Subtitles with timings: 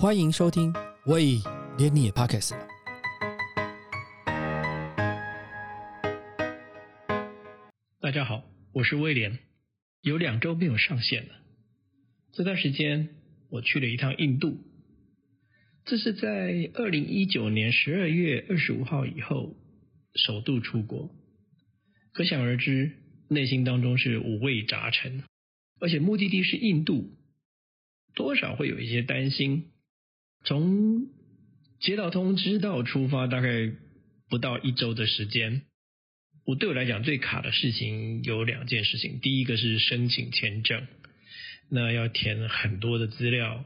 [0.00, 0.72] 欢迎收听，
[1.04, 1.36] 喂，
[1.76, 2.66] 连你也 Pockets 了。
[8.00, 8.42] 大家好，
[8.72, 9.38] 我是威廉，
[10.00, 11.34] 有两周没有上线了。
[12.32, 13.10] 这段时间
[13.50, 14.56] 我去了一趟印度，
[15.84, 19.54] 这是在二零一九年十二月二十五号以后
[20.14, 21.14] 首度出国，
[22.12, 22.92] 可想而知，
[23.28, 25.24] 内心当中是五味杂陈，
[25.78, 27.18] 而且目的地是印度，
[28.14, 29.66] 多少会有一些担心。
[30.44, 31.06] 从
[31.80, 33.70] 接到通知到出发，大概
[34.28, 35.62] 不到一周的时间。
[36.46, 40.86] 我对我来讲最卡的事情有两件事情，第一个是申请签证，
[41.70, 43.64] 那要填很多的资料，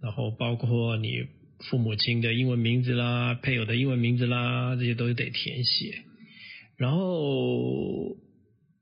[0.00, 1.26] 然后包括你
[1.68, 6.04] 父母亲的英文名字啦、配偶的英文名字啦，这些都得填写。
[6.76, 8.16] 然后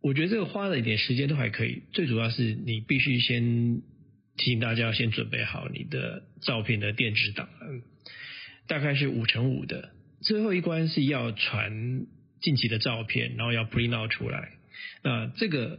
[0.03, 3.83] 我觉得这个花了一点时间都还可以，最主要是你必须先。
[4.37, 7.83] 提醒大家要先准备好你的照片的电子档案，
[8.67, 9.91] 大概是五乘五的。
[10.20, 12.06] 最后一关是要传
[12.41, 14.51] 近期的照片，然后要 print out 出来。
[15.03, 15.78] 那这个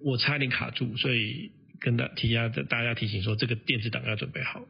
[0.00, 4.66] 我差点卡住，所以跟大提下大家提醒说，这个电子档要准备好。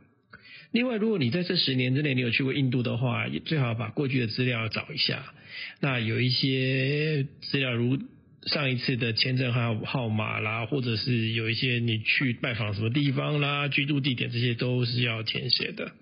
[0.72, 5.32] 另外，如果你在这十年之内你有去过印度的话，也最好把过去的资料找一下。
[5.80, 7.98] 那有一些资料如。
[8.46, 15.92] 上一次的签证号号码啦，或者是有一些你去拜访什么地方啦，居住地点这些都是要填写的。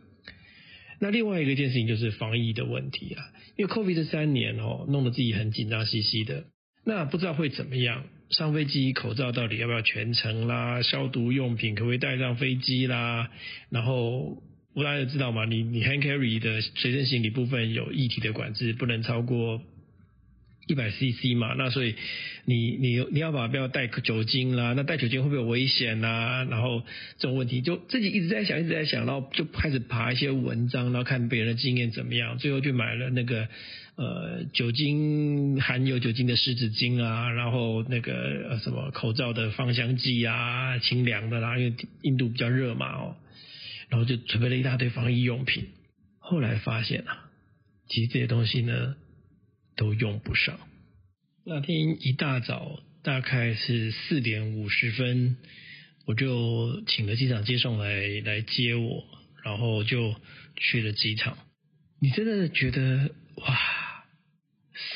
[1.01, 3.25] 那另外一个件事情就是防疫的问题啊，
[3.57, 6.45] 因为 COVID 这三年哦，弄得自己很紧张兮兮的。
[6.85, 8.05] 那不知道会怎么样？
[8.31, 10.83] 上飞机口罩到底要不要全程啦？
[10.83, 13.31] 消毒用品可不可以带上飞机啦？
[13.71, 14.43] 然后
[14.75, 15.45] 大家知道吗？
[15.45, 19.63] 你你 hand carry 的随身行李部分有液体的管制，不能超过。
[20.67, 21.95] 一百 CC 嘛，那所以
[22.45, 26.45] 你你你要把不要带酒精啦，那带酒精会不会有危险呐？
[26.51, 26.83] 然后
[27.19, 33.47] 这种问题就自己一直在想，一直在想，然后就开始爬一些文章，然后看别人的经验怎么样，最后就买了那个
[33.95, 43.17] 呃酒精含有酒精的湿纸巾啊，然后那个什么口罩的芳香剂啊，清凉的啦，因为印度比较热嘛哦，
[43.89, 45.69] 然后就准备了一大堆防疫用品，
[46.19, 47.31] 后来发现啊，
[47.89, 48.97] 其实这些东西呢。
[49.77, 50.59] 都用不上。
[51.45, 55.37] 那天一大早，大概是四点五十分，
[56.07, 59.05] 我就请了机场接送来来接我，
[59.45, 60.15] 然后就
[60.57, 61.39] 去了机场。
[62.01, 63.59] 你真的觉得哇，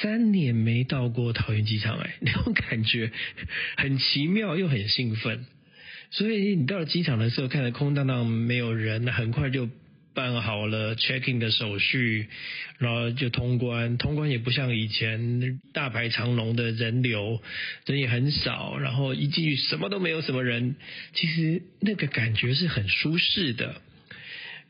[0.01, 3.13] 三年没到过桃园机场哎， 那种感觉
[3.77, 5.47] 很奇妙又很兴奋。
[6.11, 9.69] 所以你到了机场的时候，看着空荡荡没有人，很快就。
[10.13, 12.29] 办好了 checking 的手续，
[12.79, 13.97] 然后就通关。
[13.97, 17.41] 通关也不像以前大排长龙的人流，
[17.87, 18.77] 人也很少。
[18.79, 20.75] 然后一进去什么都没有，什么人，
[21.15, 23.81] 其实那个感觉是很舒适的。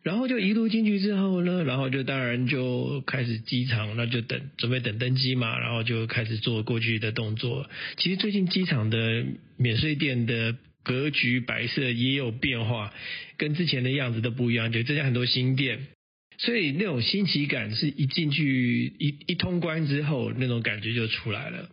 [0.03, 5.59] 然后就一路进去之后呢，然后就当然就开始机场，那就等准备等登机嘛。
[5.59, 7.69] 然后就开始做过去的动作。
[7.97, 9.25] 其实最近机场的
[9.57, 10.57] 免税店的。
[10.83, 12.93] 格局白色也有变化，
[13.37, 15.87] 跟之前的样子都不一样，就增加很多新店，
[16.39, 21.69] 所以那种新奇感是一进去一一通关之后那种感觉就出来了。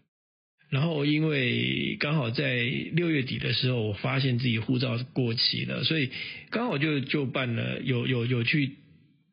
[0.69, 2.55] 然后因为刚好在
[2.91, 6.11] 六月底的时候，我发现自己护照过期了，所以
[6.49, 8.71] 刚好就就办了有有有去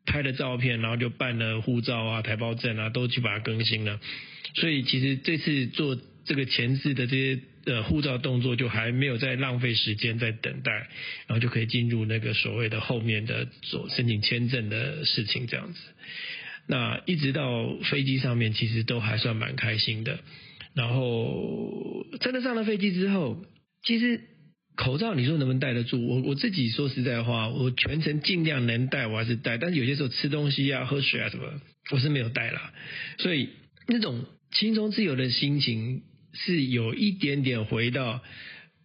[0.07, 3.99] 拍的照片，然后就办了护照啊、台胞证啊，都去把它更新了。
[4.55, 7.41] 所以其实这次做这个前置的这些。
[7.65, 10.71] 的护照动作就还没有在浪费时间在等待，
[11.27, 15.81] 然后就可以进入那个所谓的后面的所申请签证的事情这样子。
[16.67, 20.21] 那一直到飞机上面其实都还算蛮开心的。
[20.75, 23.45] 然后真的上了飞机之后，
[23.83, 24.21] 其实
[24.77, 26.07] 口罩你说能不能戴得住？
[26.07, 31.45] 我我自己说实在话，我全程尽量能戴我还是戴，但是有些时候吃东西啊、喝水啊什么，
[31.93, 32.73] 我是没有戴啦。
[33.19, 33.51] 所以
[33.87, 36.03] 那种轻松自由的心情。
[36.35, 38.23] 是有一点点回到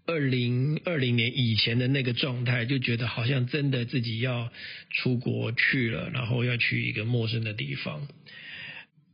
[0.05, 4.51] 二零二零年以前的那个状态，就觉得好像真的自己要
[4.91, 8.07] 出国去了，然后要去一个陌生的地方。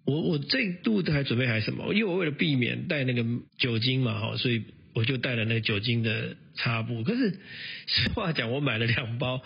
[0.06, 1.94] 我我这度还准备还什么？
[1.94, 3.26] 因为我为了避免带那个
[3.58, 7.04] 酒精嘛，哈，所以我就带了那个酒精的擦布。
[7.04, 7.40] 可是
[7.88, 9.42] 实话讲，我买了两包，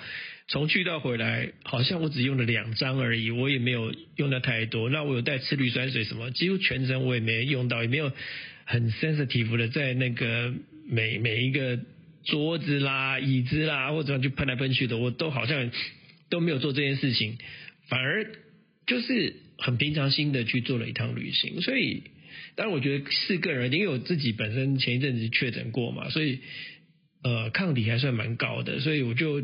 [0.49, 4.89] 从去到回来，好像我只用了两张而已，我也没有用的太多。
[4.89, 8.11] 那我有带次氯酸水什么，几乎全程我也没用到，也没有。
[8.69, 10.53] 很 sensitive 的，在那个
[10.87, 11.79] 每每一个
[12.23, 15.71] 桌子啦、椅子啦，或者就喷来喷去的，我都好像
[16.29, 17.39] 都没有做这件事情，
[17.87, 18.27] 反而
[18.85, 21.61] 就是很平常心的去做了一趟旅行。
[21.61, 22.03] 所以，
[22.55, 26.37] 当然我觉得是个人，因为我自己本身前一阵子确诊过嘛，所以
[27.23, 29.43] 呃抗体还算蛮高的，所以我就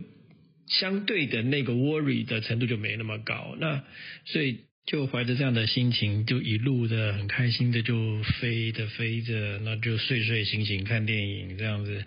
[0.68, 3.57] 相对的那个 worry 的程度就没那么高。
[3.60, 3.83] 那
[4.25, 12.03] 所以就怀着这样的心情，就一路的很开心的就飞着飞着，那就睡睡醒醒看电影这样子，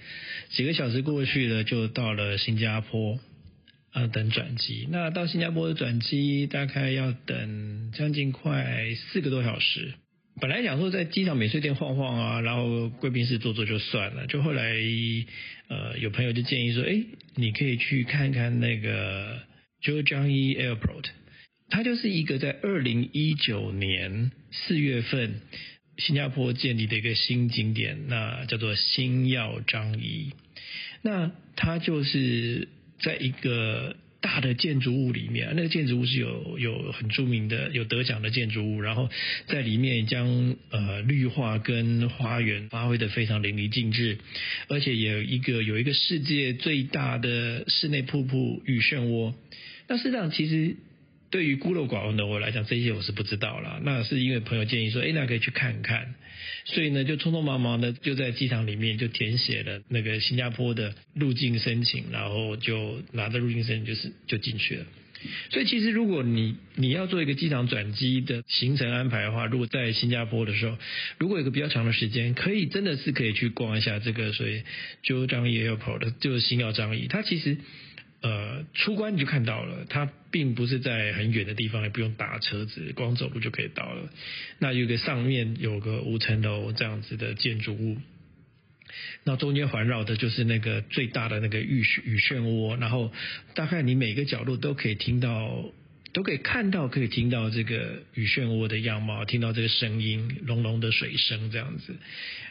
[0.51, 3.19] 几个小时过去了，就到了新加坡。
[3.91, 4.87] 呃，等转机。
[4.91, 9.95] 那到新加坡的转机大概要等将近快四个多小时。
[10.41, 14.27] 本来想说在机场免税店晃晃啊，然后贵宾室坐坐就算了。
[14.27, 14.75] 就后来
[15.69, 17.03] 呃，有朋友就建议说，哎，
[17.35, 19.39] 你可以去看看那个
[19.83, 21.07] Jo Changi Airport，
[21.71, 25.41] 它就是一个在二零一九年四月份
[25.97, 30.33] 新加坡建立的一个新景点，那叫做星耀樟宜。
[31.03, 32.69] 那它就是。
[33.01, 39.09] 在一个大的建筑物里面，那个建筑物是有有很著名的、有得奖的建筑物，然后
[39.47, 44.19] 在里面将呃绿化跟花园发挥的非常淋漓尽致，
[44.67, 49.33] 而且也有一个有一个世界最大的室内瀑布雨漩涡。
[49.87, 50.75] 那事实上，其实。
[51.31, 53.81] 对于孤陋寡闻的我来讲，这些我是不知道了。
[53.83, 56.15] 那是因为朋友建议说，哎，那可以去看看。
[56.65, 64.87] 所以呢，就匆匆忙忙的就在机场里面就填写了那个新加坡的入境申请，然后就拿着入境申请就是就进去了。
[65.51, 70.79] 所以其实如果你你要做一个机场转机的行程安排的话，如果在新加坡的时候，
[71.19, 74.63] 如果有个比较长的时间，可以真的是可以去逛一下这个，所以
[75.03, 77.59] 就张掖 Airport 就是新奥张掖，它其实。
[78.21, 84.09] 呃，出关你就看到了，它并不是在很远的地方，也不用打车子，光走路就可以到了。
[84.59, 87.97] 那有个上面有个五层楼这样子的建筑物，
[89.25, 93.13] 那中间环绕的就是那个最大的那个雨雨漩涡，然后
[93.55, 95.65] 大概你每个角落都可以听到。
[96.19, 101.95] 都可以看到，可以听到这个雨漩涡的样貌，听到这个声音，隆隆的水声这样子。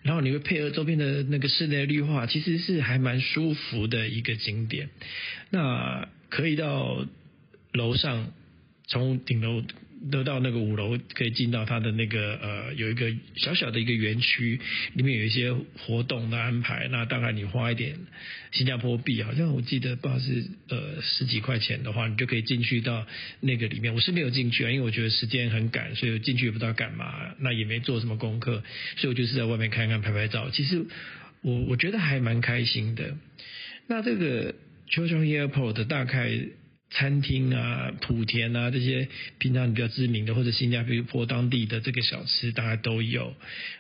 [0.04, 4.90] 然后你会配合周边的那个室内绿化，其实是还蛮舒服的一个景点。
[5.50, 7.06] 那可以到
[7.74, 8.32] 楼上，
[8.88, 9.62] 从顶楼。
[10.12, 14.60] 得到那个五楼可以进到它的那个呃有一个小小的一个园区，
[14.94, 16.88] 里面有一些活动的安排。
[16.92, 17.98] 那当然你花一点
[18.52, 23.08] 新加坡币，好像我记得不知道是呃十几块钱的话，你就可以进去到
[23.40, 23.94] 那个里面。
[23.94, 28.64] 我是没有进去啊，因为我觉得时间很赶，所以进去也不知道干嘛，那也没做什么功课，
[28.98, 30.50] 所以我就是在外面看看拍拍照。
[30.52, 30.86] 其实
[31.42, 33.18] 我我觉得还蛮开心的。
[33.88, 34.54] 那这个
[34.92, 36.40] c h o c h o Airport 大概。
[36.90, 43.36] 餐厅啊，莆田啊，这些平常比较知名的或者新加坡当地的这个小吃，大家都有。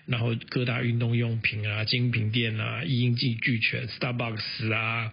[0.05, 5.11] 然后各大运动用品啊，精品店啊，一应俱俱全，Starbucks 啊，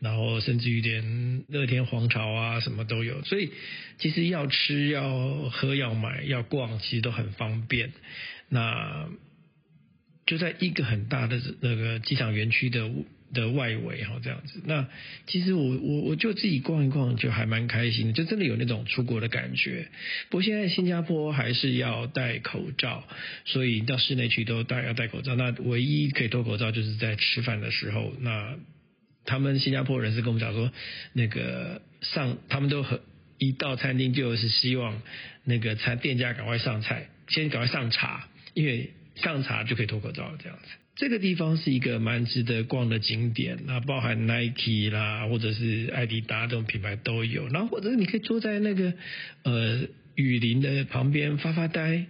[0.00, 3.22] 然后甚至于连乐天皇朝啊，什么都有。
[3.24, 3.50] 所以
[3.98, 7.92] 其实要吃、要喝、要买、要逛，其实都很方便。
[8.48, 9.08] 那
[10.24, 12.88] 就在一个很大的那个机场园区的。
[13.32, 14.86] 的外围哈这样子，那
[15.26, 19.88] 其实我我我就自己逛一逛就还蛮开心的，就真的有那种出国的感觉。
[20.30, 23.04] 不过现在新加坡还是要戴口罩，
[23.44, 25.34] 所以到室内去都戴要戴口罩。
[25.34, 28.12] 那唯一可以脱口罩就是在吃饭的时候。
[28.20, 28.56] 那
[29.24, 30.70] 他们新加坡人是跟我们讲说，
[31.12, 33.00] 那个上他们都很
[33.38, 35.02] 一到餐厅就是希望
[35.44, 40.68] 那个餐店家赶快上菜，先赶快上茶，因为上茶就可以脱口罩这样子。
[40.96, 48.94] 这个地方是一个蛮值得逛的景点，那包含 Nike 啦，或者是艾迪达这种品牌都有，然后或者你可以坐在那个
[49.42, 49.80] 呃
[50.14, 52.06] 雨林的旁边发发呆。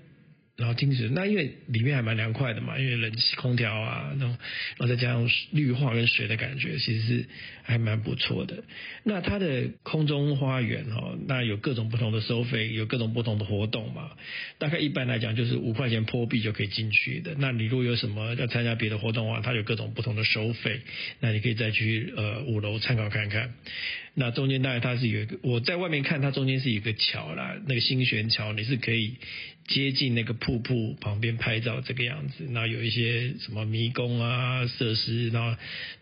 [0.57, 4.31] 然后听着，那因为里面还蛮凉快的嘛，因为冷气空调啊，那种，
[4.79, 7.27] 然后再加上绿化跟水的感觉，其实是
[7.65, 8.63] 还蛮不错的。
[9.03, 14.13] 那它的空中花园哦，那有各种不同的收费，有各种不同的活动嘛。
[14.59, 17.35] 大概一般来讲就是五块钱破币就可以进去的。
[17.37, 20.83] 那你如果有什么要参加别的活动的话，它有各种不同的收费，
[21.19, 23.55] 那你可以再去呃五楼参考看看。
[24.15, 29.17] 那中间当然它是有一个，我在外面看它中间是有一个桥啦，那个新悬桥你是可以
[29.67, 32.45] 接近那个瀑布旁边拍照这个样子。
[32.51, 35.59] 那有一些什么迷宫啊设施，然后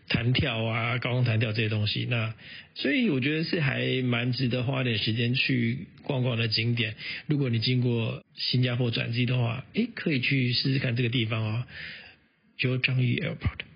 [0.09, 2.05] 弹跳啊高空弹跳这些东西。
[2.09, 2.33] 那
[2.75, 6.95] 所以我觉得是还蛮值得花点时间去逛逛的景点。
[7.27, 11.67] 如果你经过新加坡转机的话，诶，可以去试试看这个地方啊，
[12.57, 13.72] 就樟宜 Airport。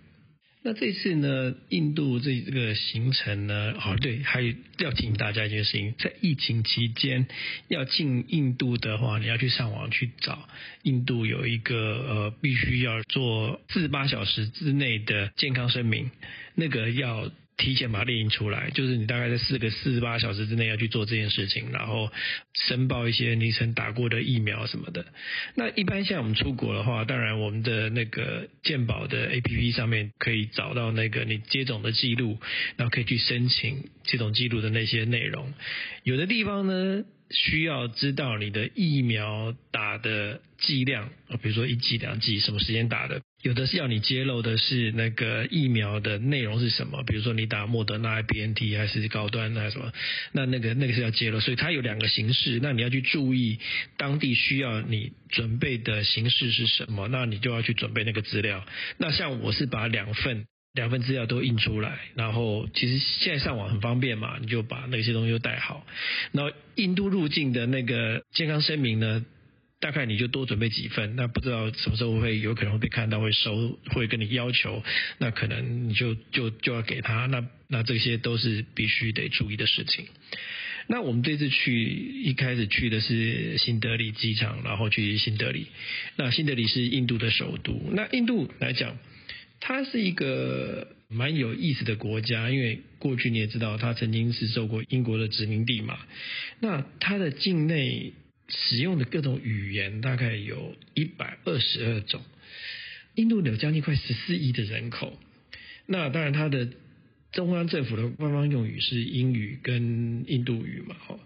[0.67, 4.41] 那这次呢，印度这这个行程呢，哦对，还
[4.79, 7.25] 要提醒大家一件事情，在疫情期间
[7.69, 10.49] 要进印度的话，你要去上网去找，
[10.83, 16.11] 印度有一个呃，必须要做四十八小时之内的健康声明，
[16.53, 22.11] 那个要提前把它列印出来，就是你大概在四个四十八小时之内要去做这件事情，然后
[22.67, 25.05] 申报一些你曾打过的疫苗什么的。
[25.55, 32.37] 那一般像我们出国的话，当然我们的那个健保的 APP 上面可以找到那个你接种的记录，
[32.75, 35.53] 然后可以去申请接种记录的那些内容。
[36.03, 37.03] 有的地方呢。
[37.29, 41.09] 需要知道你的疫苗打的剂量，
[41.43, 43.21] 比如说一剂两剂，什么时间打的？
[43.41, 49.91] 有的是要你揭露的是那个疫苗的内容是什么，比如说你打莫德纳、BNT 还是高端那什么，
[50.31, 53.59] 那那个那个是要揭露，所以它有两个形式，那你要去注意
[53.97, 58.65] 当地需要你准备的形式是什么，那你就要去准备那个资料。
[58.97, 60.45] 那像我是把两份。
[60.73, 65.83] 两份资料都印出来，然后其实现在上网很方便嘛，你就把那些东西都带好。
[66.33, 69.25] 然后印度入境的那个健康声明呢，
[69.79, 71.15] 大概你就多准备几份。
[71.15, 74.83] 那不知道什么时候会有可能会被看到，会收，会跟你要求，
[75.17, 77.25] 那可能你就就就要给他。
[77.25, 80.05] 那那这些都是必须得注意的事情。
[80.87, 81.83] 那我们这次去
[82.23, 85.67] 一开始去的是新德里机场，然后去新德里。
[86.15, 87.73] 那新德里是印度的首都。
[87.91, 88.97] 那印度来讲。
[89.59, 95.97] 它是一个蛮有意思的国家，因为过去你也知道，它曾经是受过英国的殖民地嘛。
[96.59, 98.13] 那它的境内
[98.49, 102.21] 使用的各种语言大概有一百二十二种。
[103.15, 105.17] 印度有将近快十四亿的人口，
[105.85, 106.69] 那当然它的
[107.31, 110.95] 中央政府的官方用语是英语跟印度语嘛。
[111.07, 111.19] 哦，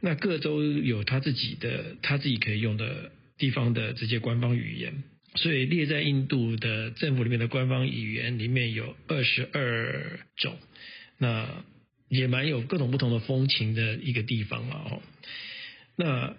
[0.00, 5.02] 那各州有他自己的他自己可以用的地方的这些官方语言。
[5.36, 10.58] 所以列在印度的政府里面的官方语言里面有二十二种，
[11.18, 11.64] 那
[12.08, 15.02] 也蛮有各种不同的风情的一个地方了哦。
[15.94, 16.36] 那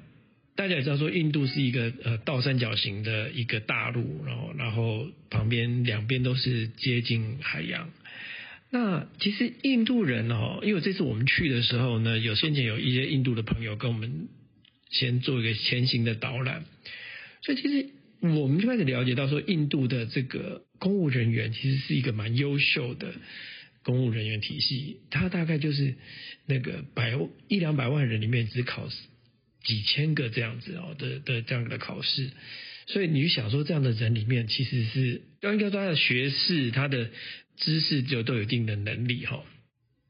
[0.61, 7.89] 大家也知道说，印度是一个呃倒三角形的一个大陆，然后然后旁边两边都是接近海洋。
[8.69, 14.27] 那其实印度人哦，因为这次我们去的时候呢，有先前有一些印度的朋友跟我们
[14.91, 16.63] 先做一个前行的导览，
[17.41, 17.89] 所以其实。
[18.23, 23.15] 我们就开始了解到说，印度的这个公务人员其实是一个蛮优秀的
[23.81, 24.99] 公务人员体系。
[25.09, 25.95] 他大概就是
[26.45, 28.87] 那个百一两百万人里面只考
[29.63, 32.29] 几千个这样子哦的的这样的考试。
[32.87, 37.09] 所以你就想说，这样的人里面其实是要应该说他的学识、他的
[37.57, 39.43] 知识就都有一定的能力哈。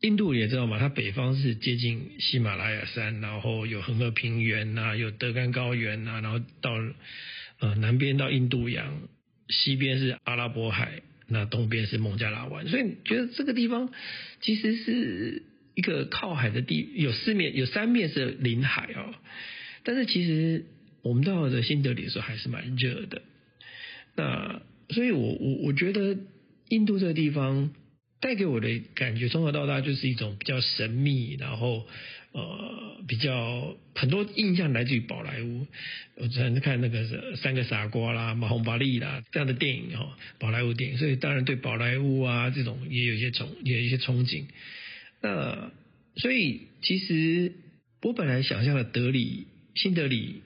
[0.02, 6.72] 印度也知道嘛，它北方是接近喜马拉雅山，然后有恒河平原呐，有德干高原呐，然后到。
[7.64, 9.08] 呃，南边到印度洋，
[9.48, 13.94] 西边是阿拉伯海，那东边是孟加拉湾，所以你觉得这个地方
[14.42, 15.44] 其实是
[15.82, 19.16] 一个靠海的地，有四面有三面是临海哦。
[19.84, 20.66] 但是其实
[21.02, 23.24] 我们到了新德里的时候还是蛮热的。
[24.16, 26.18] 那所以我我我觉得
[26.70, 27.74] 印度这个地方
[28.20, 31.88] 带给我的感觉，从小到大就是一种比较神秘，然后。
[32.34, 35.68] 呃，比较很多印象来自于宝莱坞，
[36.16, 37.04] 我昨天看那个
[37.36, 44.46] 《三个傻瓜》啦、《马洪巴利》啦这样的电影哈，宝莱坞电影，所以当然对宝莱坞啊这种也有一些憧，也有一些憧憬。
[45.22, 45.72] 那
[46.16, 47.54] 所以其实
[48.02, 50.42] 我本来想象的德里、新德里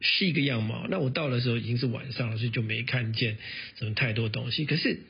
[0.00, 3.36] 是一个样貌，那我到的时候已经是晚上了，所以就没看见
[3.78, 4.64] 什么太多东西。
[4.64, 5.00] 可是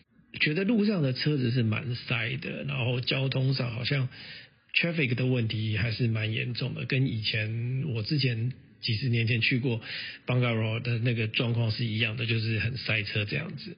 [0.40, 4.08] 觉得路上的车子是蛮塞的，然后交通上好像。
[4.72, 9.82] traffic 的问题还是蛮严重的，跟以前我之前几十年前去过
[10.28, 13.76] Bangalore 的那个状况是一样的，就是很塞车这样子。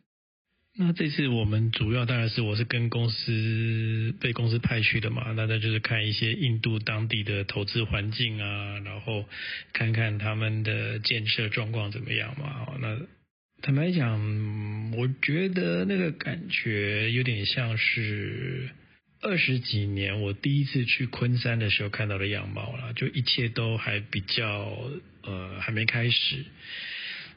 [0.79, 9.25] 那这次我们主要当然是我是跟公司被公司派去的嘛，那那就是看一些印度当地的投资环境啊，然后
[9.73, 12.67] 看看他们的建设状况怎么样嘛。
[12.81, 12.99] 那
[13.61, 18.71] 坦白讲，我觉得那个感觉有点像是。
[19.25, 24.77] 二十几年，我第一次去昆山的时候看到的样貌了，就一切都还比较
[25.23, 26.45] 呃还没开始。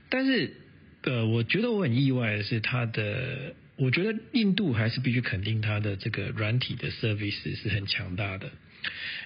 [0.09, 0.51] 但是
[1.05, 8.49] 呃，我觉得我很意外的是，它的我觉得印度还是必须肯定它的这个软体的 service 是很强大的。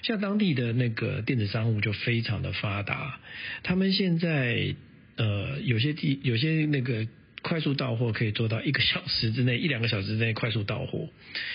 [0.03, 3.19] 像当地的那个电子商务就非常的发达，
[3.63, 4.75] 他们现在
[5.17, 7.07] 呃有些地有些那个。
[7.41, 11.09] 快速到货可以做到一个小时之内，一两个小时之内快速到货。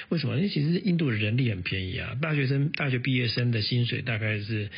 [0.08, 0.36] 为什么？
[0.36, 4.70] 因为其实印度的人力很便宜啊，大学生、大学毕业生的薪水大概是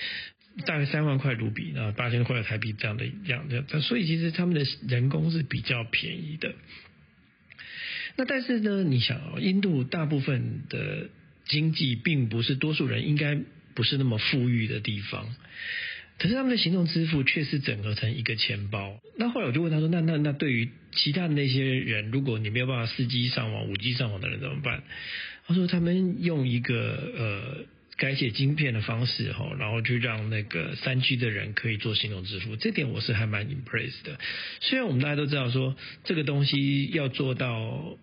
[0.65, 3.65] 大概三万块卢比，然后八千块台币这样的样子。
[3.81, 6.55] 所以其实他们的人工是比较便宜的。
[8.17, 11.09] 那但是呢，你想，印度大部分的
[11.45, 13.39] 经济并不是多数人应该
[13.75, 15.35] 不是那么富裕的地方。
[16.19, 18.99] 可是他们的行动支付却是整合成一个钱包。
[19.19, 24.83] 那后来我就问他说：“那那那对于其他的那些人，如果你没有办法四 G 上网、五 G 上网的人怎么办？”
[25.47, 27.67] 他说他们用一个呃
[27.97, 34.19] 改写晶片的方式哈，然后去让那个三 G 的人可以做行动支付，这点我是还蛮 impressed 的。
[34.61, 37.99] 虽然我们大家都知道说这个东西要做到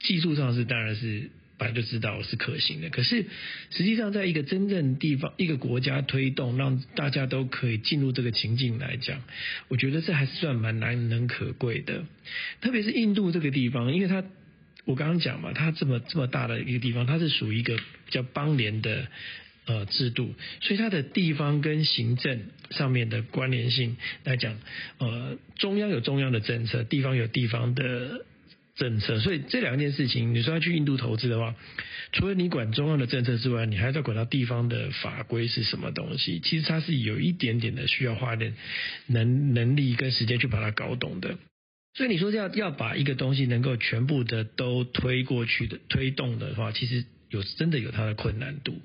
[0.00, 1.30] 技术上是当然是。
[1.56, 3.26] 本来就知道是可行的，可是
[3.70, 9.22] 实际上，在一个真正地方、一个国家推动，让大家都可以进入这个情境来讲，
[9.68, 12.06] 我觉得这还是算蛮难能可贵的。
[12.60, 14.24] 特别是印度这个地方，因为它
[14.84, 19.06] 我刚刚讲嘛，它这么这么大的一个地方，它是属于一个比较邦联的
[19.66, 24.56] 呃制度，所以它的地方跟行政上面的关联性来讲，
[24.98, 28.24] 呃，中央有中央的政策，地方有地方的。
[28.76, 31.54] 政策，所以这两件事情，你说要去印度投资的话，
[32.10, 36.40] 除了你管中央的政策之外，你还要管到地方的法规是什么东西。
[36.40, 38.56] 其实它是有一点点的需要花点
[39.06, 41.38] 能能力跟时间去把它搞懂的。
[41.94, 48.80] 所以你说要要把一个东西能够全部的都推过去的推动的话，其实有真的有它的困难度。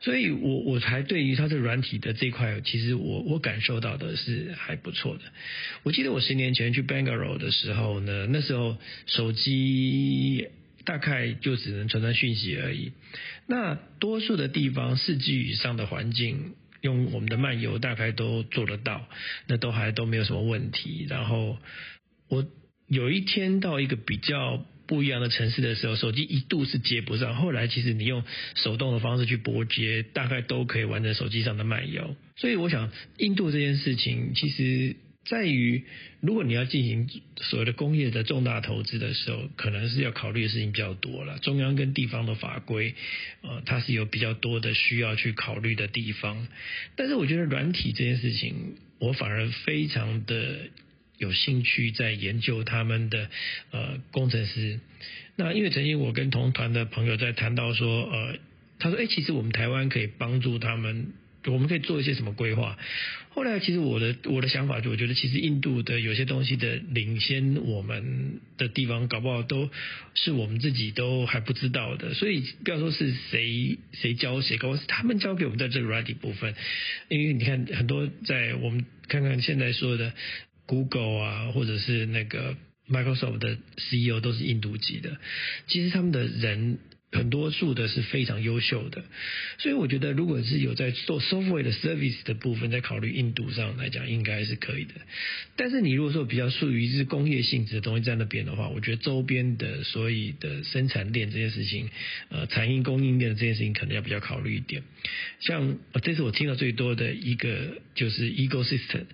[0.00, 5.20] 所以我我才对于它的软体的这块，其实我我感受到的是还不错的。
[5.82, 10.48] 我记得我十年前去 Bangalore 的时候呢，那时候手机
[10.86, 12.92] 大概就只能传传讯息而已。
[13.46, 19.06] 那多数的地方四 G 以上的环境，用我们的漫游大概都做得到，
[19.46, 21.06] 那都还都没有什么问题。
[21.10, 21.58] 然后
[22.30, 22.46] 我
[22.86, 24.64] 有一天到一个比较。
[24.86, 27.36] 不一样的城市的时候，手机一度是接不上。
[27.36, 28.24] 后来其实你用
[28.56, 32.16] 手动的方式去拨接，大概都可以完成手机上的漫游。
[32.34, 35.84] 所以我想，印度这件事情其实在于，
[36.20, 41.38] 如果你要进行所谓的工业的重大投资的时候，可能是要考虑的事情比较多了。
[41.38, 42.96] 中央跟地方的法规，
[43.42, 46.48] 呃，它是有比较多的需要去考虑的地方。
[46.96, 50.56] 但是我觉得软体这件事情，我反而非常的。
[51.20, 53.28] 有兴趣在研究他们的
[53.72, 54.80] 呃工程师，
[55.36, 58.38] 那因为曾经我跟同团的朋友在谈到说，呃，
[58.78, 61.12] 他说，哎，其实我们台湾可以帮助他们，
[61.44, 62.78] 我们可以做一些什么规划。
[63.32, 69.68] 后来其实我的我的想法就我觉得，其实印度的有些东西的领先我们的地方，搞不好都
[70.14, 72.14] 是我们自己都还不知道的。
[72.14, 76.54] 所以不要说是谁谁教谁，搞是他们教给我们的这个软体部分。
[77.08, 80.14] 因为你看很多在我们看看现在说的。
[80.70, 82.56] Google 啊，或者是那个
[82.88, 85.18] Microsoft 的 CEO 都是印度籍的，
[85.66, 86.78] 其实他们的人
[87.12, 89.02] 很多数的是非常优秀的，
[89.58, 94.94] 所以我觉得如果是有在做 software 的 service 的部分，在考虑印度上来讲，应该是可以的。
[95.56, 101.90] 但是你如果说比较属于是工业性质的东西在那边的话，我觉得周边的所以的生产链这件事情，
[102.28, 104.84] 呃，产业供应链的这件事情，可能要比较考虑一点。
[105.40, 109.06] 像这次我听到最多的一个就是 ecosystem，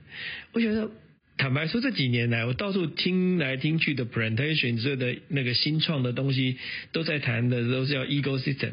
[0.53, 0.91] 我觉得。
[1.39, 6.57] 坦白说，这几年来，我到处听来听去的 presentation 所有的那个新创的东西，
[6.93, 8.73] 都在谈的都是叫 ecosystem。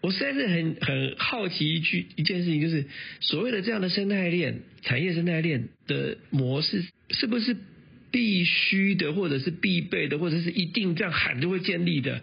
[0.00, 2.86] 我实在是很很好奇一句一件事情，就是
[3.20, 7.54] 所谓的这样的生态链、产业生态链的模式，是不是
[8.10, 12.22] 必须的，或者是必备的，或者是一定这样喊就会建立的？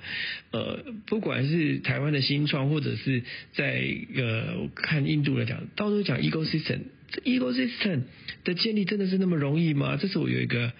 [0.52, 3.22] 呃，不管是台湾的新创，或者是
[3.54, 3.86] 在
[4.16, 6.80] 呃看印度来讲，到处讲 ecosystem。
[7.10, 8.02] 这 ecosystem
[8.43, 9.98] 的建立真的是那么容易吗？
[9.98, 10.74] 这是我有一个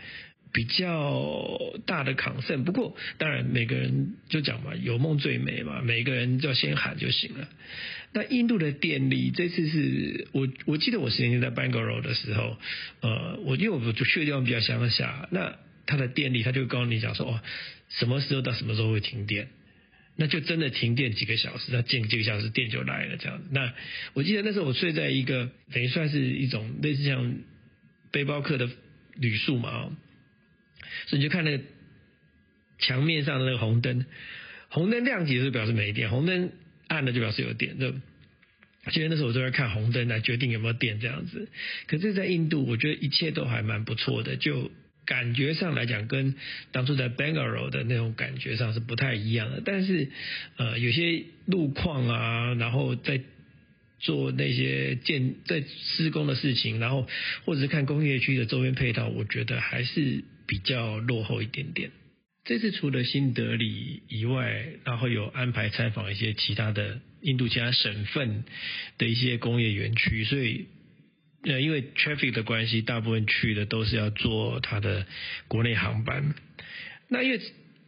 [0.52, 2.64] 比较大的抗胜。
[2.64, 7.48] 不过，当然每个人就讲嘛，有梦最美嘛，每个人就先喊就行了。
[8.14, 12.58] 那印度的电力这次是我我记得我十年前在 Bangalore 的时候，
[13.02, 17.42] 呃，我因为我就去的地方比较乡下，那它的电力他就告诉你讲说，哦，
[17.90, 19.50] 什么时候到什么时候会停电。
[20.20, 23.40] 那就真的停电几个小时，那停几个小时电就来了这样。
[23.52, 23.72] 那
[24.14, 27.36] 我记得那时候我睡在一个等于算是一种类似像
[28.12, 28.68] 背包客的
[29.16, 29.96] 旅宿嘛，
[31.06, 31.64] 所以你就看那个
[32.80, 34.06] 墙面上的那个红灯，
[34.70, 36.52] 红灯亮起就表示没电，红灯
[36.88, 37.80] 暗了就表示有电。
[37.80, 37.92] 就
[38.92, 41.48] 其实那时候我都在看红灯来决定有没有电这样子。
[41.86, 44.72] 可是，在印度，我觉得一切都还蛮不错的，就。
[45.08, 46.36] 感觉上来讲，跟
[46.74, 49.62] 当初在 Bangalore 的那种感觉上是不太一样的。
[49.64, 50.10] 但是，
[50.58, 53.22] 呃，有些路况啊，然后在
[54.00, 55.64] 做那些建在
[55.96, 57.08] 施工的事情，然后
[57.46, 61.90] 或者是看工业区的周边配套，我觉得还是比较落后一点点。
[62.44, 68.44] 这次除了新德里以外，然后有安排采访一些其他的印度其他省份
[68.98, 70.68] 的一些工业园区，所以。
[71.44, 75.06] 呃，因为 traffic 的关系，大部分去的都是要坐他的
[75.48, 76.34] 国内航班。
[77.08, 77.40] 那因为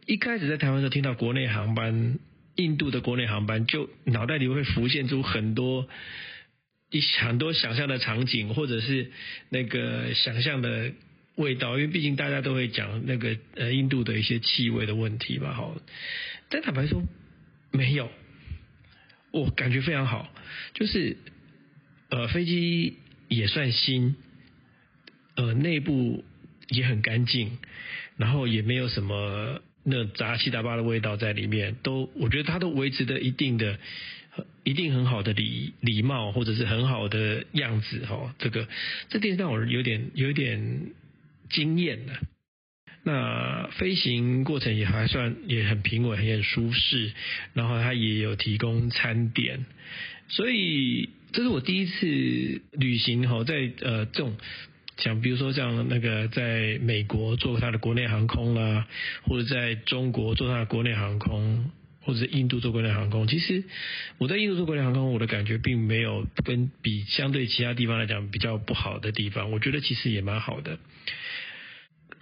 [0.06, 2.18] 一开始在台湾时候听到国内航班，
[2.56, 5.88] 印度的国内航班，就脑袋里会浮现出很多
[6.90, 9.10] 一很多想象的场景，或者是
[9.50, 10.92] 那个想象的
[11.36, 11.78] 味道。
[11.78, 15.74] 因为毕竟大家都会讲那个呃印度的一些气味的问题嘛，哈。
[16.48, 17.02] 但坦白说，
[17.70, 18.10] 没有，
[19.32, 20.32] 我感觉非常好，
[20.74, 21.16] 就是
[22.08, 22.96] 呃飞机
[23.30, 24.14] 也算新，
[25.36, 26.22] 呃内部
[26.68, 27.56] 也很干净，
[28.18, 33.78] 然后也没有什么那杂七杂八的味道在里面，都我觉得它都维持的一定的。
[34.62, 38.68] 一定很好的礼礼貌，或者是很好的样子哈，这个
[39.08, 40.92] 这点让我有点有点
[41.50, 42.12] 惊艳的。
[43.02, 47.12] 那飞行过程也还算也很平稳，也很舒适，
[47.54, 49.66] 然后它也有提供餐点，
[50.28, 54.36] 所以这是我第一次旅行哈，在呃这种
[54.96, 58.86] 像比如说像那个在美国做它的国内航空啦，
[59.22, 61.70] 或者在中国做它的国内航空。
[62.02, 63.62] 或者印度做国内航空，其实
[64.16, 70.78] 我在印度做国内航空，我的感觉并没有跟比相对其他地方来讲比较不好的地方，我觉得其实也蛮好的。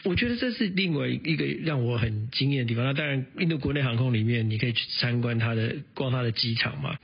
[0.02, 2.84] 我觉得这是另外一个让我很惊艳的地方。
[2.84, 6.98] 那当然，印度国内航空里面你可以去参观它的逛它的机场嘛。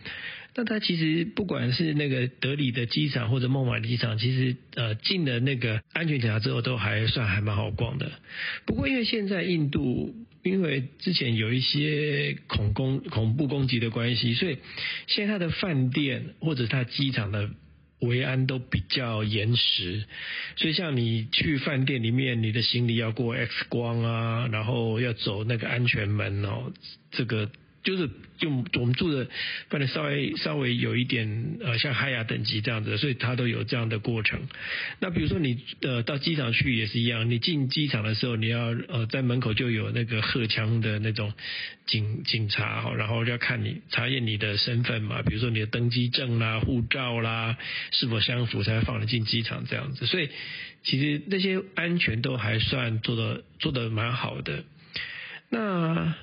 [0.56, 8.12] 那它其实不管是那个德里的机场或者孟买机场，其实呃进了那个安全检查之后都还算还蛮好逛的。
[8.64, 10.14] 不过因为现在印度
[10.44, 14.58] 因为之前有一些恐攻恐怖攻击的关系，所以
[15.08, 17.50] 现在它的饭店或者它机场的
[17.98, 20.04] 维安都比较严实。
[20.54, 26.72] 所以像你去饭店里面，你的行李要过 X 光啊，然后要走那个安全门哦，
[27.10, 27.50] 这个。
[27.84, 28.08] 就是
[28.40, 29.28] 用我们住的
[29.68, 34.40] 饭店稍微稍微有一点呃像海雅等级这样子，所以它都有这样的过程。
[34.98, 41.32] 那比如说你呃到机场去也是一样，你进机场的时候你要呃在门口就有那个荷枪的那种
[41.86, 47.56] 警警察哈，然后要看你查验你的身份嘛，比如说你的登机证啦、护照啦
[47.92, 50.06] 是否相符才会放你进机场这样子。
[50.06, 50.30] 所以
[50.82, 54.64] 其实那些安全都还算做的做的蛮好的。
[55.50, 56.14] 那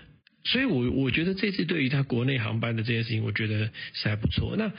[0.44, 4.56] 所以，我我觉得这次对于他国内航班的这件事情，我觉得是还不错。
[4.58, 4.72] 那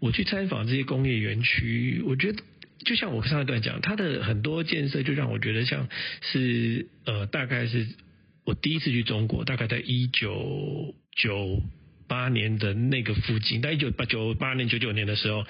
[0.00, 2.42] 我去参访这些工业园区，我觉得
[2.84, 5.88] 就像我上一段讲，它的很多建设就让我觉得像
[6.20, 7.86] 是呃，大概是
[8.44, 11.62] 我第一次去中国，大概在一九九
[12.06, 15.46] 八年的那个附近，在一九八九八年九九年的时候，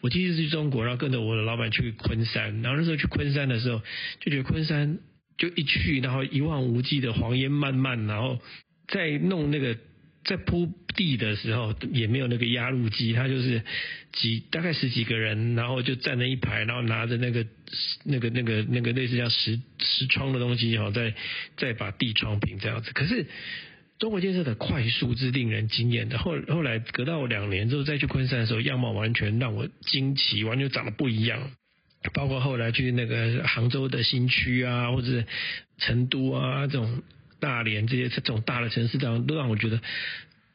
[0.00, 3.80] 我第一次去中国，然后跟着我的老板去昆山，然后那时候去昆山的时候，
[4.20, 4.98] 就觉得昆山
[5.38, 8.40] 就一去，然后一望无际的黄烟漫漫，然后。
[8.88, 9.76] 在弄那个
[10.24, 13.62] 在铺地的时候，也没有那个压路机，他就是
[14.12, 17.46] 几大概十几个人，然后就站在一排，然后拿着那个
[18.04, 21.14] 那个那个那个类似像石石窗的东西，然后再
[21.56, 22.92] 再把地窗平这样子。
[22.92, 23.26] 可是
[23.98, 26.18] 中国建设的快速是令人惊艳的。
[26.18, 31.52] 后后来隔到两年之后再去昆山的时候，样貌完全让我惊奇，完全长得不一样。
[32.14, 35.24] 包括后来去那个杭州的新区啊，或者
[35.78, 37.02] 成都啊这种。
[37.40, 39.80] 大连这些这种大的城市，这样都让我觉得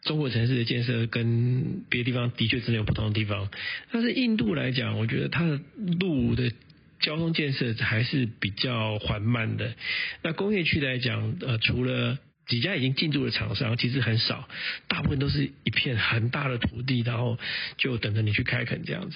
[0.03, 3.49] 中国城市的建设跟别的地方的确真的有不同的地方。
[3.91, 5.59] 但是印度来讲，我觉得它的
[5.99, 6.51] 路的
[6.99, 9.75] 交通建设还是比较缓慢的。
[10.23, 12.17] 那工业区来讲，呃，除了
[12.47, 14.49] 几家已经进驻的厂商，其实很少，
[14.87, 17.37] 大部分都是一片很大的土地，然后
[17.77, 19.15] 就等着你去开垦这样子。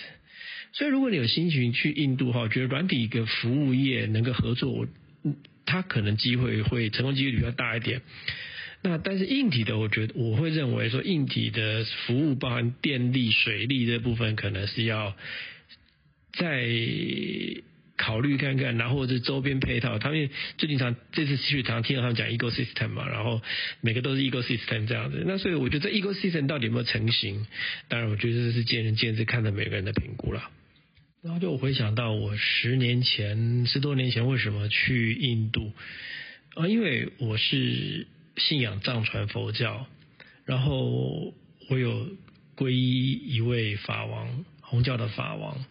[0.72, 4.86] 所以，如果你有心情去印度的话，我觉得软体一个服务业能够合作，
[5.24, 5.36] 嗯。
[5.66, 8.02] 它可能机会会成功几率比较大一点，
[8.84, 15.16] 那但是硬体的，我觉得我会认为说硬体的服务，包含电力、水利这部分，可能是要
[16.34, 16.68] 再
[17.98, 19.98] 考虑看看，然后或者周边配套。
[19.98, 23.42] 他们最近常这次去常听到他们讲 ecosystem 嘛，然后
[23.82, 25.24] 每个都是 ecosystem 这样子。
[25.26, 27.48] 那所以我觉得 ecosystem 到底有没有成型？
[27.88, 30.52] 当然，我觉得这是见仁见智，看着每个人的评估了。
[31.26, 35.74] 然后就回想到我十年前、十多年前为什么去印度
[36.54, 36.68] 啊？
[36.68, 38.06] 因为我是
[38.38, 39.88] 信仰藏传佛教，
[40.46, 41.34] 然后
[41.68, 42.08] 我有
[42.56, 45.66] 皈依一位法王，红教的法王。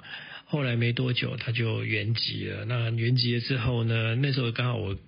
[0.46, 2.64] 后来没多久他就圆寂了。
[2.64, 4.16] 那圆寂了之后呢？
[4.16, 4.98] 那时候刚好我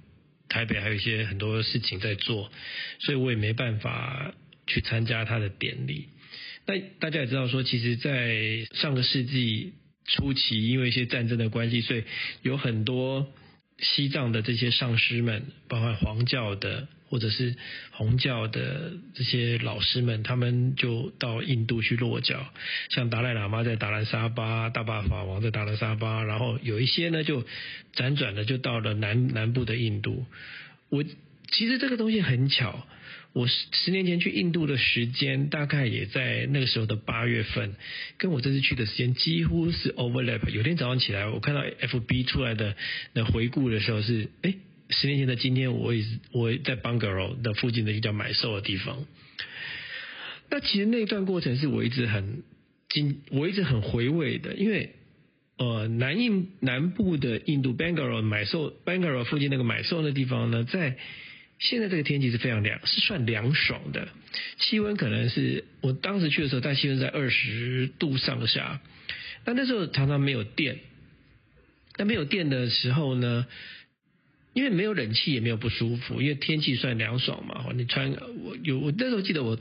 [0.49, 2.53] 台北还有一些很多事情在做，
[3.01, 4.33] 所以我也没办法
[4.69, 6.07] 去参加他的典礼。
[6.67, 9.73] 那大家也知道说，其实，在上个世纪。
[10.07, 12.05] 初期因为一些战争的关系，所以
[12.43, 13.27] 有很多
[13.79, 17.57] 西藏的这些上师们，包括黄教的或者是
[17.91, 22.47] 红教的这些老师们，他们就到印度去落脚。
[22.91, 27.45] 像达赖喇嘛在达兰萨巴，大巴法王在达兰萨巴，然后有一些呢就
[27.95, 30.25] 辗转的就到了南南部的印度。
[30.89, 31.05] 我
[31.51, 32.87] 其实这个东西很巧。
[33.37, 37.75] 我十十年前去印度的时间，大概也在那个时候的八月份，
[38.17, 40.49] 跟我这次去的时间几乎是 overlap。
[40.49, 42.75] 有天早上起来，我看到 FB 出来的
[43.13, 44.55] 那回顾的时候是，哎，
[44.89, 49.05] 十年前的今天，我也是我在 Bungalow 的附近的一个叫买售的地方。
[50.49, 52.43] 那其实那段过程是我一直很
[52.89, 54.95] 经，我一直很回味的，因为
[55.59, 60.97] 呃南印南部的印度 Bangalore 买售 Bangalore 附近那个买售那地方呢，在
[61.59, 64.09] 现在这个天气是非常凉，是算凉爽的，
[64.59, 68.81] 气温可能是我当时去的时候，大气温在二十度上下，
[69.45, 70.79] 那那时候常常没有电，
[71.97, 73.47] 那没有电的时候呢？
[74.53, 77.67] 因为没有冷气也没有不舒服，因为天气算凉爽嘛。
[77.75, 78.11] 你穿
[78.43, 79.59] 我有我那时候记得我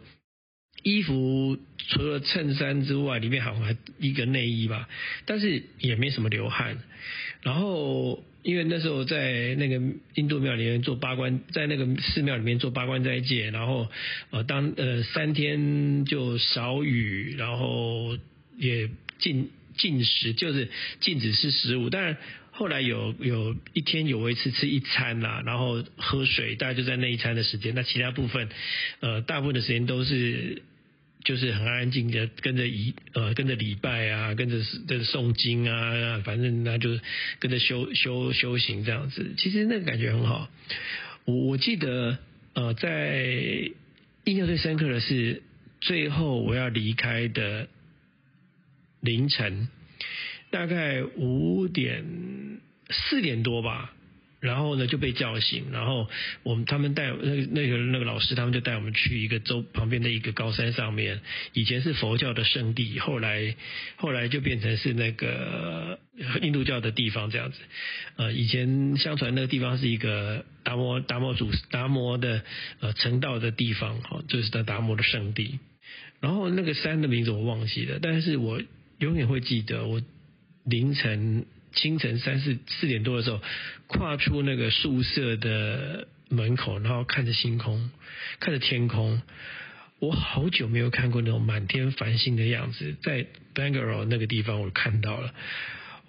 [0.83, 1.57] 衣服
[1.89, 4.87] 除了衬衫之外，里面好像还一个内衣吧，
[5.25, 6.81] 但是也没什么流汗。
[7.41, 9.81] 然后因为那时候在那个
[10.13, 13.89] 印度庙里面做八关，在那个寺庙里面做八关斋戒，然后
[14.29, 18.15] 呃当呃三天就少雨，然后
[18.55, 22.15] 也禁禁食，就是禁止吃食物，但。
[22.57, 27.75] 后来有有一天有一次吃一餐啦，然后喝水，大概就在那一餐的时间。
[27.75, 28.47] 那其他部分，
[29.01, 30.61] 呃，大部分的时间都是
[31.25, 34.55] 就是很安静的跟着一呃跟着礼拜啊，跟着
[34.87, 36.97] 跟着诵经啊，反正那就
[37.39, 39.33] 跟着修修修行这样子。
[39.37, 40.49] 其实那个感觉很好。
[41.25, 42.17] 我我记得
[42.53, 43.25] 呃，在
[44.23, 45.43] 印象最深刻的是
[45.81, 47.67] 最后我要离开的
[49.01, 49.67] 凌晨。
[50.51, 52.05] 大概五点
[52.89, 53.93] 四点多吧，
[54.45, 56.07] 然后呢就被叫醒，然后
[56.43, 61.19] 我们他们带那个那个那个老师，他们就带我们去一个州旁边的一个高山上面，
[61.53, 63.55] 以前是佛教的圣地，后来
[63.95, 65.99] 后来就变成是那个
[66.41, 67.57] 印度教的地方这样子。
[68.17, 72.43] 呃，以前相传那个地方是一个达摩达摩祖达摩的
[72.79, 75.59] 呃成道的地方，哈，就是在达摩的圣地。
[76.21, 78.61] 然后那个山的名字我忘记了，但是我
[78.99, 80.01] 永远会记得我。
[80.67, 83.41] 凌晨清晨三四四点多的时候，
[83.87, 87.91] 跨出那个宿舍的门口，然后看着星空，
[88.39, 89.21] 看着天空。
[89.99, 95.33] 我好久没有看过那种满天繁星的样子，在 Bangalore 那个地方我看到了。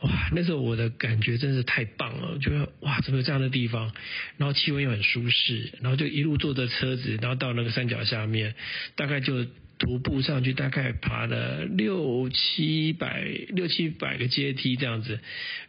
[0.00, 3.92] 哇，那时候我的感觉真是太棒了，觉得哇，怎么有这样的地方？
[4.36, 8.54] 然后气温又很舒适，然后就一路坐着车子，然后到那个山脚下面，
[8.94, 9.46] 大概就。
[9.78, 15.20] 徒步上去，大概爬了六七百六七百个阶梯这样子，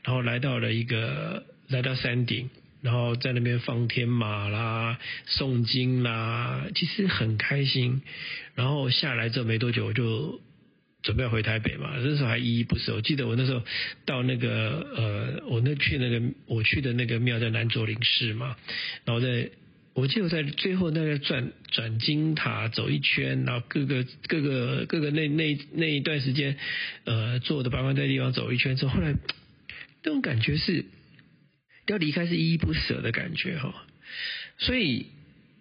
[0.04, 2.50] 然后来到了一个来到山顶，
[2.82, 8.02] 然后在那边放天马啦、诵经啦，其实很开心。
[8.56, 10.40] 然后下来之后没多久，我就
[11.04, 12.96] 准备回台北嘛，那时候还依依不舍。
[12.96, 13.62] 我记得我那时候
[14.06, 18.56] 到那个呃，我那去那个我去的那个庙叫南卓林寺嘛，
[19.04, 19.50] 然后在。
[19.98, 26.56] 我记得在最后那个转转金塔走一圈，然后各个各个各个那那那一段时间，
[27.06, 29.16] 呃，坐的八关在地方走一圈之后，后来
[30.04, 30.86] 那种感觉是
[31.88, 33.74] 要离开是依依不舍的感觉哈。
[34.60, 35.08] 所以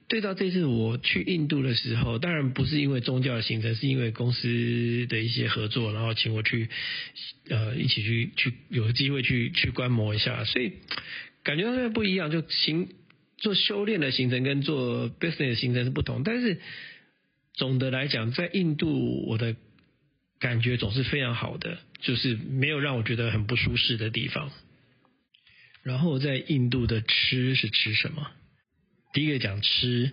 [0.06, 6.68] 对到这次我去印度的时候，当然不是因为宗教的行程，是因为公司的一些合作，然后请我去
[7.48, 10.74] 呃一起去去有机会去去观摩一下，所以
[11.42, 12.90] 感觉上面不一样，就行。
[13.38, 16.58] 做修炼的行程跟做 business 的行程是不同，但是
[17.52, 19.54] 总的来讲，在印度我的
[20.40, 24.50] 感觉总是非常好的，就是没有让我觉得很不舒适的地方。
[25.82, 28.30] 然后在印度的吃是吃什么？
[29.12, 30.12] 第一个讲吃，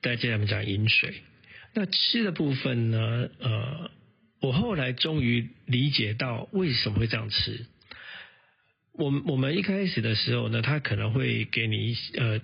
[0.00, 1.14] 再接下来讲饮水。
[1.74, 3.28] 那吃的部分呢？
[3.40, 3.90] 呃，
[4.40, 7.66] 我后来终于理解到为什么会这样吃。
[8.92, 12.40] 我我们一开始的时候呢，他可能会给你呃。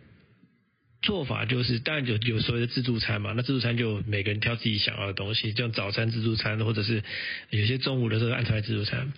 [1.06, 7.04] 做法就是，当然有有所谓的自助餐嘛，那自助餐就每个人挑自己想要的东西，像早餐自助餐，或者是
[7.50, 9.12] 有些中午的时候安排自助餐。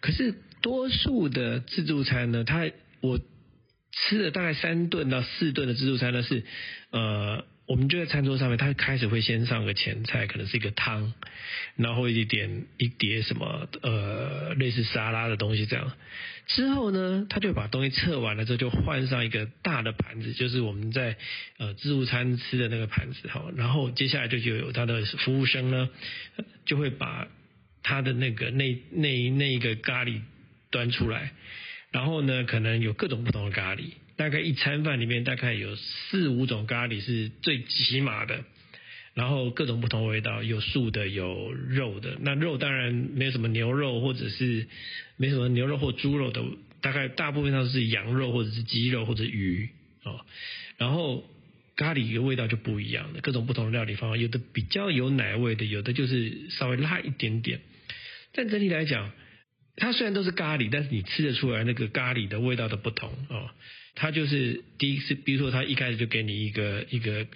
[0.00, 2.68] 可是多数的自助餐呢，它
[3.00, 3.20] 我
[3.92, 6.42] 吃了大概三顿到四顿的自助餐呢是，
[6.90, 7.44] 呃。
[7.68, 11.12] 我们就在餐桌上面，他开始会先上个前菜，可能是一个汤，
[11.76, 15.92] 然后一点一碟什么呃类似沙拉的东西这样。
[16.46, 21.18] 之后呢，他就把东西测完了之后，就换上一个大的盘子，就是我们在
[21.58, 23.44] 呃自助餐吃的那个盘子哈。
[23.54, 25.90] 然后接下来就就有他的服务生呢，
[26.64, 27.28] 就会把
[27.82, 30.22] 他的那个那那那一个咖喱
[30.70, 31.32] 端出来，
[31.90, 33.90] 然后呢，可能有各种不同的咖喱。
[34.18, 38.44] 大概一餐饭里面大概有四五种咖喱是最起码的，
[39.14, 42.18] 然后各种不同味道，有素的有肉的。
[42.20, 44.66] 那肉当然没有什么牛肉或者是
[45.16, 46.42] 没什么牛肉或猪肉的，
[46.80, 49.68] 大概大部分上是羊肉或者是鸡肉或者鱼
[50.02, 50.20] 哦。
[50.78, 51.24] 然后
[51.76, 57.60] 咖喱的味道就不一样的，各种不同的料理方法，有的比较有奶味的，有的就是稍微辣一点点。
[58.32, 59.12] 但整体来讲，
[59.76, 63.48] 它虽然都是咖喱，但是你吃得出来那个咖喱的味道的不同哦。
[64.00, 67.26] 他就是第一次，比如说他一开始就给你一个一个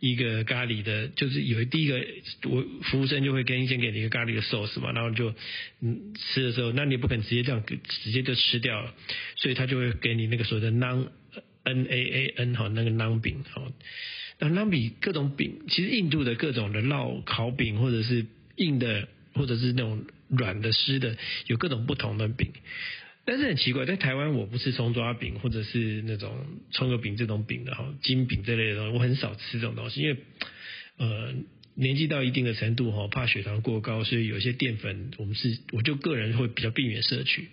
[0.00, 2.02] 一个咖喱的，就是有第一个
[2.48, 5.34] 我服务生就会跟先给你一个咖喱的 sauce 嘛，然后就
[5.82, 7.62] 嗯吃的时候，那你不肯直接这样
[8.02, 8.94] 直接就吃掉了，
[9.36, 11.08] 所以他就会给你那个所谓的 naan
[11.64, 13.62] n a a n 哈那个 naan 饼哈，
[14.38, 18.24] 那馕饼各种饼，其实印度的各种的烙烤饼或者是
[18.56, 22.52] 硬的或者是那种软的湿的，有各种不同的饼。
[23.26, 30.16] 但是很奇怪，在台湾我不吃葱抓饼或者是那种葱油饼这种饼的哈，金饼这类的东西，我很少吃这种东西，因为
[30.98, 31.34] 呃
[31.74, 37.48] 年纪到一定的程度哈，怕血糖过高，所以有些淀粉我们是我就个人会比较避免摄取。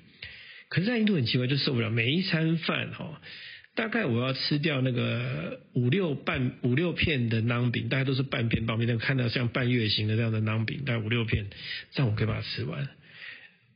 [0.70, 3.20] 可是，在印度很奇怪，就受不了每一餐饭哈，
[3.74, 11.48] 大概我要吃掉那个五六半五六片的馕饼，大概都是半片半片，那个看到像半月形的这样的馕饼，大概五六片，
[11.92, 12.88] 这样我可以把它吃完。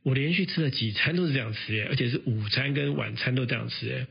[0.04, 4.06] 我连续吃了几餐都是这样吃耶，而且是午餐跟晚餐都这样吃耶。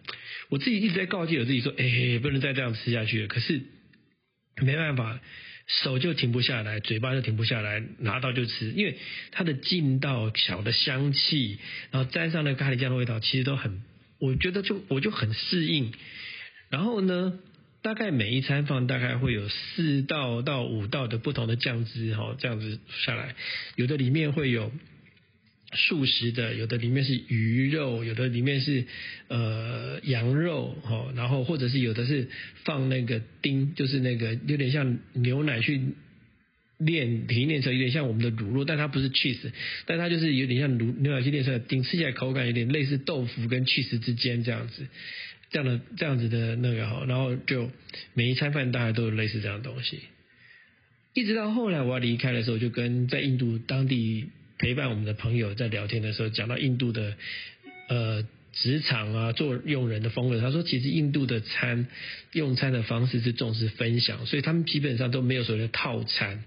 [0.49, 3.27] 我自己一直在告诫我自己说，哎，不能再这样吃下去了。
[3.27, 3.61] 可是
[4.61, 5.19] 没办法，
[5.65, 8.97] 手就停不下来，嘴巴就停不下来，拿到就吃，因为
[9.31, 11.57] 它的劲道、小的香气，
[11.91, 13.81] 然后沾上那咖喱酱的味道，其实都很，
[14.19, 15.93] 我觉得就我就很适应。
[16.69, 17.39] 然后呢，
[17.81, 23.35] 大概每一餐放大概会有四道到五道的不同的酱汁，哈，这样子下来，
[23.75, 24.71] 有的里面会有。
[25.73, 28.85] 素食的，有的里面是鱼肉，有的里面是
[29.27, 30.77] 呃羊肉，
[31.13, 32.29] 然后或者是有的是
[32.63, 35.81] 放那个丁，就是那个有点像牛奶去
[36.77, 39.51] 炼提炼成，有点像我们的乳酪，但它不是 cheese，
[39.85, 44.87] 但它就是有点像乳牛奶去炼成的丁，吃起来口感有点类似豆腐跟 cheese 之间这样子，
[45.51, 47.69] 这样的这样子的那个哈，然后就
[48.13, 49.99] 每一餐饭大概都有类似这样的东西，
[51.13, 54.27] 一直到后来我要离开的时候，就跟在印度当地。
[54.57, 57.15] 陪伴我们的朋友在聊天的时候，讲到印度的
[57.89, 60.41] 呃职场啊，做用人的风格。
[60.41, 61.87] 他说，其实印度的餐
[62.33, 66.43] 用餐的方式是重视分享，所以他们基本上都没有所谓的套餐。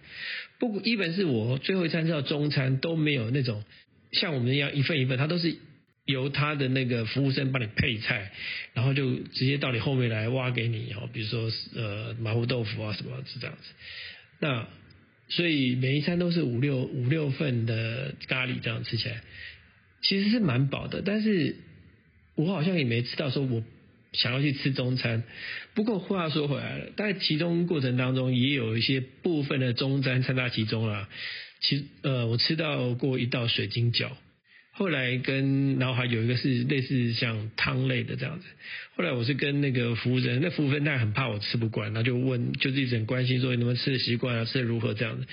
[0.59, 3.63] 不过，一本是我最后一餐到中餐都没有那种
[4.13, 5.57] 像我们一样一份一份，他都是
[6.05, 8.33] 由他的那个服务生帮你配菜，
[8.75, 13.63] 然后就直接到你后面来挖给你哦，比如说呃麻婆豆腐啊什么是这样子。
[14.41, 14.67] 那
[15.31, 19.23] 所以每一餐都是五六五六份的咖喱，这样吃起来
[20.03, 21.03] 其实是蛮饱的。
[21.03, 21.57] 但是
[22.35, 23.63] 我好像也没吃到说我
[24.13, 25.23] 想要去吃中餐。
[25.75, 31.09] 不过话说回来了，在其中过程当中也有一些部分的中餐掺杂其中了。
[31.61, 34.11] 其呃，我吃到过一道水晶饺。
[34.73, 38.47] 后来跟，然后还有一个是类似像汤类的这样子。
[38.95, 45.27] 后来我是跟那个服务生，那服务生他很怕我吃不惯，他就问，就是一直很关心说你们吃的习惯啊，吃的如何这样子。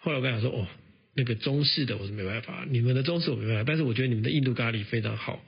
[0.00, 0.68] 后来我跟他说，哦，
[1.14, 5.42] 那个中式的我是没办法，你们的中式我没办法，但是我觉得你们的印度咖喱非常好。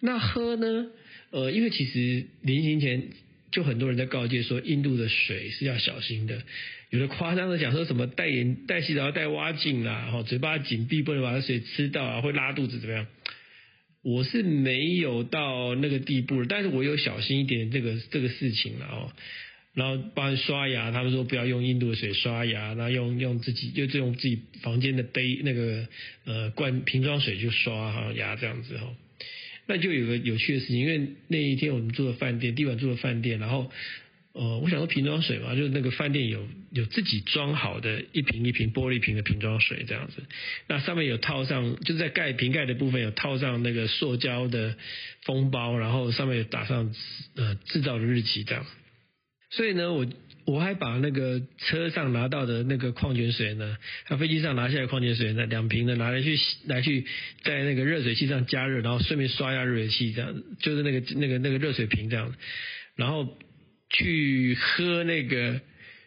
[0.00, 0.86] 那喝呢？
[1.30, 3.08] 呃，因为其实临行前
[3.52, 6.42] 就很多人在告诫说，印度的水是要小心的。
[6.90, 13.06] 有的夸张的讲说什么戴眼戴洗澡要戴蛙镜啦，哈，嘴巴紧闭不能把它水吃到啊，会拉肚子怎么样？
[14.02, 19.12] 我是没有到那个地步，但是我有小心一点这个这个事情了哦。
[19.74, 25.86] 然后帮刷牙，他们说不要用印度的水刷牙，然后用用自己就用自己房间的杯那个
[26.24, 28.92] 呃罐瓶装水去刷哈牙这样子哈。
[29.72, 33.70] 那就有个有趣的事情，因为那一天我们住的饭店，地板住的饭店，然后。
[34.34, 40.22] 呃，我想说瓶装水嘛，就是那个饭店有有自己装好的一瓶一瓶玻璃瓶的瓶装水这样子，
[40.68, 44.74] 那上面有套上，就是在盖瓶盖的部分有套上那个塑胶的
[45.26, 46.94] 封包，然后上面有打上
[47.36, 48.64] 呃制造的日期这样。
[49.50, 50.06] 所以呢，我
[50.44, 53.76] 我还把那个车上拿到的那个矿泉水呢，
[54.18, 57.04] 飞机上拿下来矿泉水那两瓶呢，拿来去来去
[57.44, 62.34] 在那个热水器上加热，然后顺便刷一下热水器这样，就是那个那个那个热水瓶这样，
[62.96, 63.36] 然后。
[63.94, 65.60] 去喝那个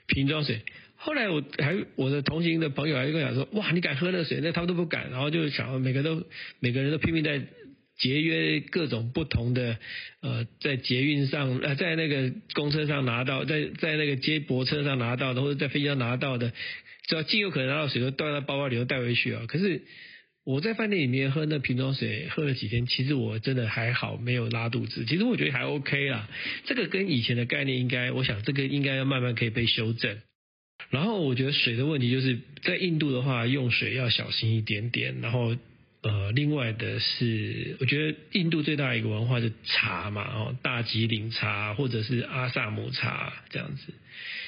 [0.08, 0.62] 瓶装水，
[0.96, 4.40] 后来我还我的同行的朋友还跟我讲说，哇，你敢喝热水？
[4.42, 6.26] 那他们都不敢，然后就想每个都
[6.60, 7.40] 每个人都拼命在
[7.98, 9.78] 节约各种不同的
[10.22, 16.54] 呃，在捷运上呃，在那个公车上拿到，在在那个接驳车上拿到的，或者在飞机上拿到的，
[17.08, 19.46] 只要尽有可能拿到水都倒在包包里头带回去啊。
[19.48, 19.82] 可是。
[20.48, 25.04] 我在饭店里面喝那瓶装水，喝了几天，其实我真的还好，没有拉肚子。
[25.06, 26.30] 其实我觉得还 OK 啦。
[26.66, 30.20] 这个跟以前的概念应该，我想这个应该要慢慢可以被修正。
[30.92, 35.20] 然后我觉得水的问题就是在印度的话，用水要小心一点点。
[35.20, 35.58] 然后
[36.06, 43.92] 呃，另外的是，我觉得印度最大一个文化是茶嘛，哦，大吉岭茶或者是阿萨姆茶这样子。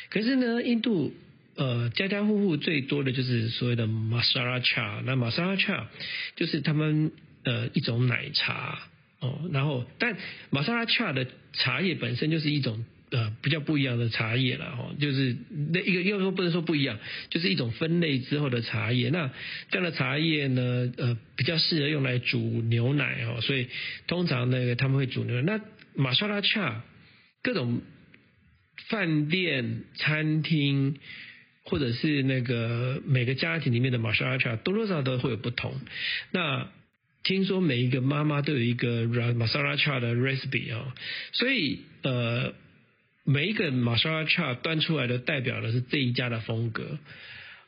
[0.10, 1.14] 可是呢，印度。
[1.60, 5.02] 呃，家家户户最多的就是所谓的玛莎拉茶。
[5.04, 5.90] 那玛莎拉茶
[6.36, 7.12] 就是他们
[7.46, 8.78] 呃一种奶茶
[9.22, 10.16] 哦，然后但
[10.52, 15.36] 玛莎拉恰的茶叶本身就是一种呃比较不一样的茶叶了哈，就是
[15.72, 17.00] 那一个要说不能说不一样，
[17.30, 19.10] 就是一种分类之后的茶叶。
[19.10, 19.32] 那
[19.72, 23.68] 这样的茶叶呢，呃比较适合用来煮牛奶哦，所以
[24.08, 25.58] 通常那个他们会煮牛奶。
[25.58, 26.84] 那玛莎拉恰
[27.42, 27.82] 各种
[28.90, 30.98] 饭店、餐厅。
[31.70, 35.76] 或者是那个每个家庭里面的玛莎拉茶多多少少都会有不同。
[36.32, 36.70] 那
[37.26, 40.94] 听说每一个妈妈都有一个玛莎拉茶的 recipe 哦，
[41.34, 42.54] 所以呃
[43.28, 46.98] 每一个玛莎拉恰端出来的代表的是这一家的风格。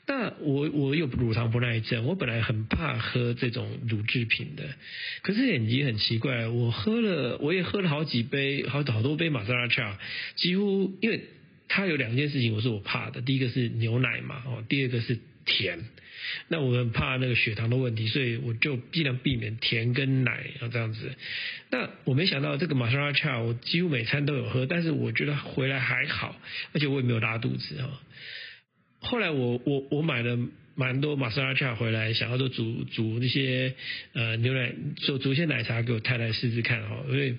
[0.07, 4.63] 那我我有乳糖不耐症，我本来很怕喝这种乳制品的，
[5.21, 9.99] 可是眼睛很奇怪，我喝了我也喝了好几杯，好好多杯玛莎拉恰，
[10.35, 11.21] 几乎因为。
[11.71, 13.21] 它有两件事情，我是我怕的。
[13.21, 15.19] 第一个是牛奶嘛，哦，第二个是
[15.49, 15.79] 甜。
[16.47, 21.11] 那我很怕那个血糖的问题，所以我就尽量避免甜跟奶啊这样子。
[21.71, 26.39] 那我没想到这个玛莎拉恰，我几乎每餐都有喝，但是我觉得回来还好，
[26.73, 27.89] 而且我也没有拉肚子啊。
[28.99, 30.37] 后来我我我买了
[30.75, 33.73] 蛮多玛莎拉恰回来，想要做煮煮那些
[34.13, 37.35] 呃牛奶，做煮一些奶茶给我太太试试看哈，因为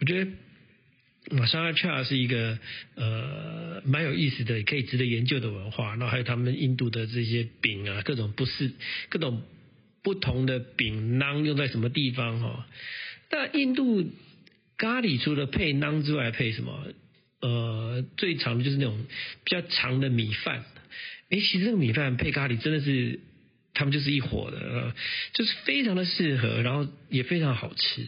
[0.00, 0.30] 我觉得。
[1.30, 2.58] 玛莎拉恰是一个
[2.96, 5.90] 呃蛮有意思的，也可以值得研究的文化。
[5.90, 8.72] 然后还有他们印度的这些饼啊，各种不是
[9.08, 9.42] 各种
[10.02, 12.66] 不同的饼囊用在什么地方哈？
[13.30, 14.10] 那印度
[14.76, 16.88] 咖喱除了配馕之外，配什么？
[17.40, 19.04] 呃，最常的就是那种
[19.44, 20.64] 比较长的米饭。
[21.30, 23.20] 哎，其实这个米饭配咖喱真的是
[23.74, 24.94] 他们就是一伙的，
[25.32, 28.06] 就是非常的适合，然后也非常好吃。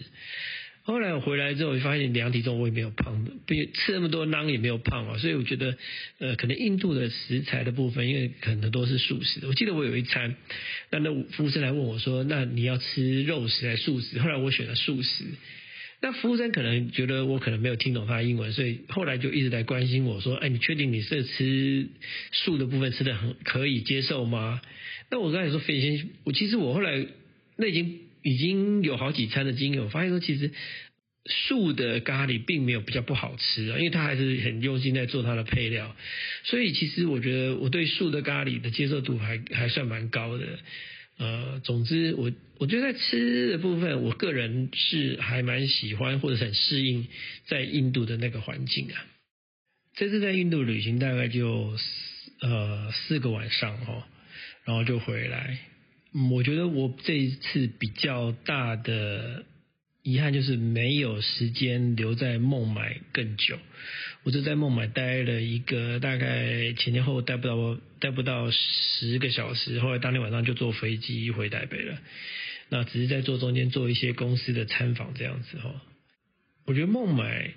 [0.87, 5.79] 后来我回来之后，就发现量体重我也没有胖的，比吃那么多馕也没有胖啊，所以我觉得，
[6.19, 9.47] 呃，可能印度的食材的部分，因为可能都是素食。
[9.47, 10.37] 我记得我有一餐，
[10.91, 15.25] 那那服务生来问我说：“那你要吃肉食还是素食？”后来我选了素食。
[16.03, 21.89] 那服务生可能觉得我可能没有听懂他的英文，所以后来就一直在关心我说：“哎，你确定你是吃
[22.31, 24.61] 素的部分吃的很可以接受吗？”
[25.11, 27.07] 那我刚才说费心，我其实我后来
[27.57, 28.01] 那已经。
[28.25, 30.51] 已经有好几餐的经验，我发现说其实
[31.27, 35.95] 素的咖喱并没有比较不好吃啊，因为他还是很用心在做它的配料，
[36.45, 40.59] 所以其实我觉得我对素的咖喱的接受度还还算蛮高的。
[41.17, 47.07] 呃，总之我我觉得在吃的部分，我个人是还蛮喜欢或者很适应
[47.47, 48.97] 在印度的那个环境啊。
[49.95, 51.85] 这次在印度旅行大概就四
[52.41, 54.03] 呃四个晚上哦，
[54.65, 55.59] 然后就回来。
[56.31, 59.45] 我觉得我这一次比较大的
[60.03, 63.59] 遗憾就是没有时间留在孟买更久。
[64.23, 71.99] 我就在孟买待了一个大概前前后后待不到待不到十个小时，后来当天晚上就坐飞机回台北了。
[72.69, 75.83] 那只是在坐中间做一些公司的参访这样子哈。
[76.65, 77.51] 我觉得孟买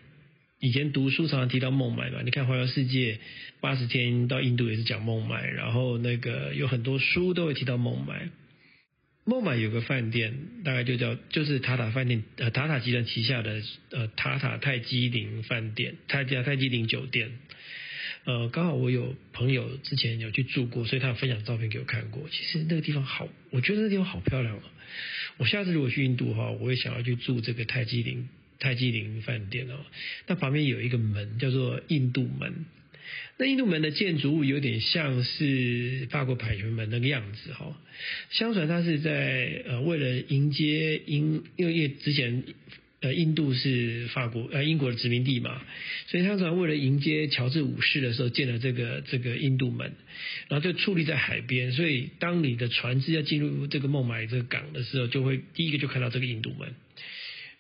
[0.60, 3.20] 以前读书常常提到孟买嘛，你看环游世界
[3.62, 8.30] 八十天到印度也是讲孟买，然后那个有很多书都会提到孟买。
[9.30, 13.62] 孟买有个饭店，大概就叫就是塔塔饭店，呃，塔塔集团旗下的
[13.92, 17.30] 呃塔塔泰姬陵饭店，泰加泰姬陵酒店。
[18.24, 22.30] 呃，刚好我有朋友之前有去住过，所以他分享照片给我看过。
[22.30, 24.62] 其实那个地方好，我觉得那地方好漂亮哦。
[25.36, 29.76] 我下次如果去印度的话，我也想要去住这个泰姬陵泰姬陵饭店哦。
[30.28, 32.66] 那旁边有一个门叫做印度门。
[33.40, 37.80] 那印度门的建筑物有点像是法国凯旋门那个样子哈，
[38.32, 42.44] 相传它是在呃为了迎接英，因为之前
[43.00, 45.62] 呃印度是法国呃英国的殖民地嘛，
[46.08, 49.94] 所以相传为了迎接乔治五世的时候建了这个这个印度门，
[50.48, 56.74] 然后就矗立在海边，所以当你的船只要进入这个孟买这个港的时候，就会第一个就看到这个印度门。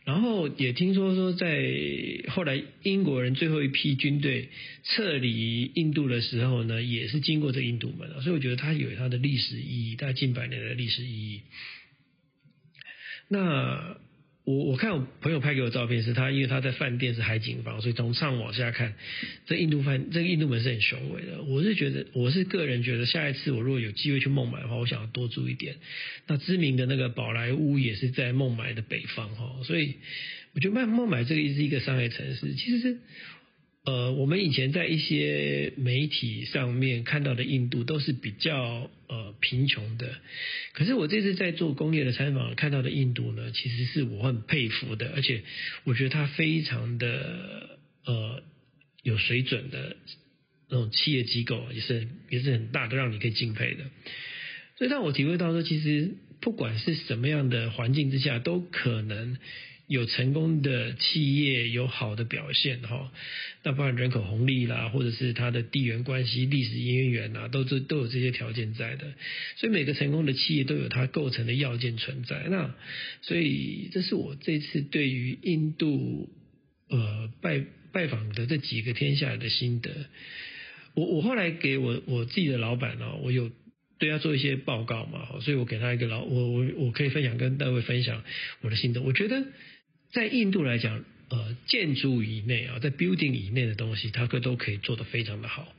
[0.07, 1.69] 然后也听说说，在
[2.29, 4.47] 后来英国人最后一批军队
[4.85, 11.41] 撤离印度的时候呢，也是经过这印度门，所以我觉得它有它的历史意义，大概近百年的历史意义。
[13.27, 13.97] 那。
[14.47, 18.93] 我我看我朋友拍给我照片，是他因为他在饭店是海景房，所以从上往下看，
[19.45, 21.43] 这印度饭这个印度门是很雄伟的。
[21.43, 25.75] 我是觉得，我是个人觉得，下一次我如果有机会去孟买的话，我想要多住一点。
[26.27, 29.95] 那知名的那个宝莱坞也是在孟买的北方哈，所以
[30.53, 32.97] 我觉得孟孟买这个是一个商业城市，其实是。
[33.87, 40.13] 呃，我们以前在一些媒体上面看到的印度都是比较呃贫穷的，
[40.73, 45.41] 可是我这次在做工业的采访看到的印度呢，其实是我很佩服的，而且
[45.85, 48.43] 我觉得它非常的呃
[49.03, 49.95] 有水准的
[50.69, 53.85] 那种企业机构，也是也是很大的，让你可以敬佩的。
[54.77, 56.11] 所以让我体会到说，其实
[56.41, 59.37] 不管是什么样的环境之下，都可能。
[59.87, 63.09] 有成功的企业有好的表现哈，
[63.63, 69.13] 那包含人口红利啦，或者是它的地缘关系、历史渊源啊，都都都有这些条件在的。
[69.55, 72.43] 所以每个成功的企业都有它构成的要件存在。
[72.49, 72.75] 那
[73.21, 76.29] 所以这是我这次对于印度
[76.89, 77.63] 呃拜
[77.93, 79.89] 拜访的这几个天下的心得。
[80.95, 83.49] 我我后来给我我自己的老板呢，我有。
[83.99, 88.23] 对他做一些报告嘛，所以我给他一个老我我我可以分享跟各位分享
[88.61, 89.01] 我的心得。
[89.01, 89.43] 我觉得
[90.11, 95.73] 在印度来讲，呃，建筑以内啊，在 building 以内的东西，他可都可以做得非常的好。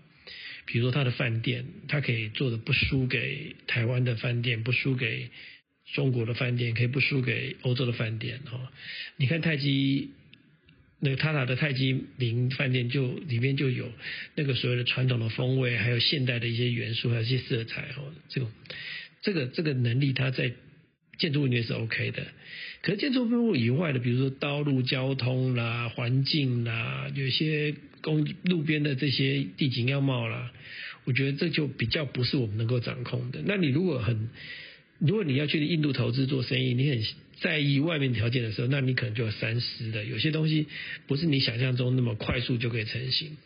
[0.66, 5.30] 比如说他的饭店，他可以做的不输给台湾的饭店，不输给
[5.94, 8.68] 中国的饭店，可以不输给欧洲的饭店哦。
[9.16, 10.10] 你看泰姬。
[11.00, 13.88] 那个塔塔的泰姬陵饭店就里面就有
[14.34, 18.12] 那个所谓的传统的风味，还有现代的一些元素，还有一些色彩哦。
[18.28, 18.50] 这种
[19.22, 20.50] 这个这个能力，它在
[21.16, 22.26] 建筑里面是 OK 的。
[22.82, 30.52] 可是建筑物以外的，比如说道路交通啦、环境啦，有些公路边的这些地景样貌啦，
[31.04, 33.40] 我觉得这就比较不是我们能够掌控的。
[33.44, 34.28] 那你如果很，
[34.98, 37.02] 如果你要去印度投资做生意，你很。
[37.40, 40.04] 在意外面条件的时候，那你可能就要三思的。
[40.04, 40.66] 有些东西
[41.06, 43.36] 不是你想象中那么快速就可以成型。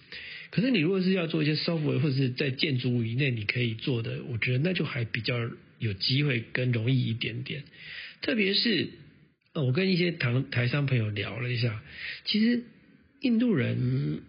[0.48, 5.34] 可是你如果是要做一些 software 或者是在建筑物以内你可以做的，我觉得那就还比较
[5.78, 7.64] 有机会跟容易一点点。
[8.22, 8.88] 特别是
[9.54, 11.82] 我跟一些台台商朋友聊了一下，
[12.24, 12.62] 其实
[13.20, 14.22] 印度人。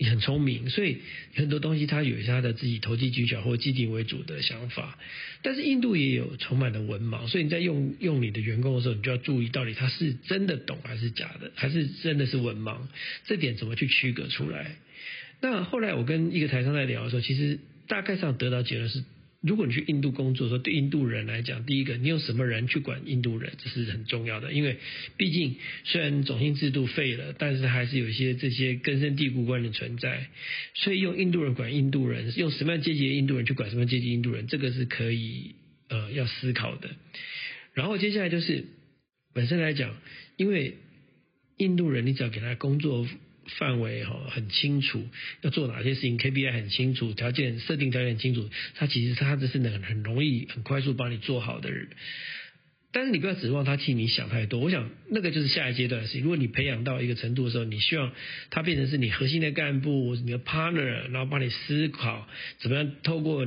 [0.00, 0.98] 也很聪明，所以
[1.34, 4.96] 很多东西他有他的自己投机取巧或既定为主的想法。
[5.42, 12.78] 但是印度也有充满了文盲，所以你在用用你的员工的时候，你就要注意到底他是真的懂还是假的，还是真的是文盲，
[13.24, 14.76] 这点怎么去区隔出来？
[15.40, 17.58] 那后来我跟一个台商在聊的时候，其实
[17.88, 19.02] 大概上得到结论是。
[19.40, 24.52] 如果你去印度工作，说对印度人来讲，第一个，你用什么人去管印度人，这是很重要的。
[24.52, 24.78] 因为
[25.16, 30.26] 毕竟虽然种姓制度废了，但是还是有一些这些根深蒂固观念存在。
[30.74, 35.54] 所以用印度人管印度人，用什么样阶级的印度人去管什么阶级印度人，这个是可以
[35.88, 36.90] 呃要思考的。
[37.74, 38.64] 然后接下来就是
[39.34, 39.96] 本身来讲，
[40.36, 40.78] 因为
[41.58, 43.06] 印度人，你只要给他工作。
[43.56, 45.08] 范围哈很清楚，
[45.42, 51.88] 要做哪些事情，KPI 很清楚，条件设定条件很清楚，他其实他这是很很容易很快速帮你做好的人。
[52.90, 56.22] 但是你不要指望他替你想太多，我想那个就是下一阶段的事情。
[56.22, 58.12] 如果你培养到一个程度的时候，你希望
[58.50, 62.26] 他变成是你核心的干部，你的 partner，然后帮你思考
[62.58, 63.46] 怎么样透过。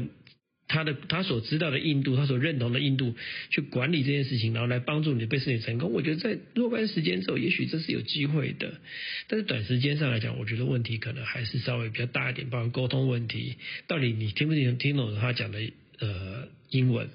[0.72, 3.14] 他的他所知道的印度，他所认同的印度，
[3.50, 5.92] 去管理这件事情，然后来帮助你被事情成功。
[5.92, 8.80] 我觉得在若干时间之后，也许这是有机会的。
[9.28, 13.58] 但是短时间上来讲，我觉得问题可能还是稍微比较大一点，包括沟通问题，
[13.88, 15.60] 到底你听不听听懂他讲的
[16.00, 17.10] 呃英文？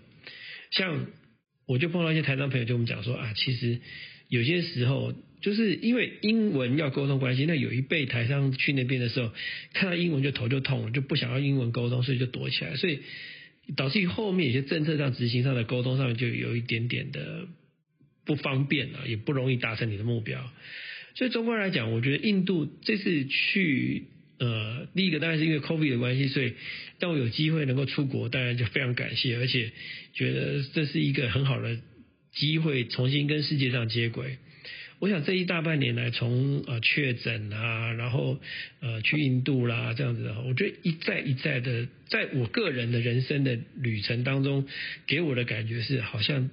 [0.70, 1.06] 像
[1.64, 3.80] 我就碰到一些台商朋友，就我们讲说啊，其实
[4.28, 9.32] 有些时候就是因为英文要沟通关系，那有一辈台商去那边的时候，
[9.72, 13.00] 看到英文就头就痛了，就不想要英文沟通，所以就躲起来，所以。
[13.74, 17.48] 导致于后面有些政策上执行上的沟通上面就有一点点的
[18.24, 20.52] 不方便了，也不容易达成你的目标。
[21.14, 24.04] 所以中观来讲，我觉得印度这次去，
[24.38, 26.52] 呃，第一个当然是因为 COVID 的关系，所以
[26.98, 29.72] 当我有机会能够出国，当然就非常感谢，而且
[30.12, 31.78] 觉得这是一个很好的
[32.32, 34.36] 机会，重新跟世界上接轨。
[34.98, 38.38] 我想这一大半年来，从呃确诊啊，然后
[38.80, 44.66] 呃去印度啦这样子，我觉得一再一再的，在我个人的人生的旅程当中，
[45.06, 46.50] 给我的感觉是好像。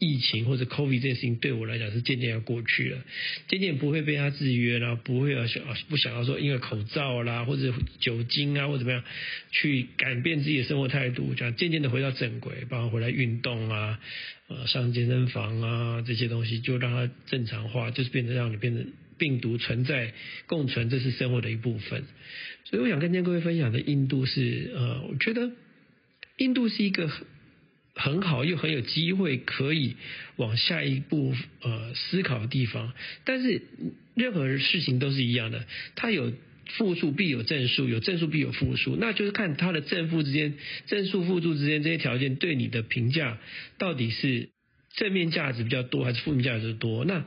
[0.00, 3.04] 疫情或者 COVID 这件事情对我来讲是渐渐要过去了，
[3.48, 9.04] 渐渐不会被它制约了，不会要想不想要说因为口罩啦或者酒精啊或怎么样
[9.50, 14.00] 去改变自己的生活态度，这样渐渐的回到正轨，包括回来运动啊，
[14.48, 18.86] 呃上健身房啊这些东西就让它正常化，就是变得让你变成
[19.18, 20.14] 病毒存在
[20.46, 22.04] 共存，这是生活的一部分。
[22.64, 25.52] 所以我想跟今天各位分享的印度是呃，我觉得
[26.38, 27.10] 印度是一个。
[28.00, 29.96] 很好，又很有机会可以
[30.36, 32.94] 往下一步呃思考的地方。
[33.24, 33.62] 但是
[34.14, 36.32] 任何事情都是一样的，它有
[36.78, 40.54] 负数必有正数，有正数必有负数，那就是看它的正负之间、
[40.86, 43.38] 正数负数之间这些条件对你的评价
[43.76, 44.48] 到底是
[44.94, 47.04] 正面价值比较多还是负面价值多。
[47.04, 47.26] 那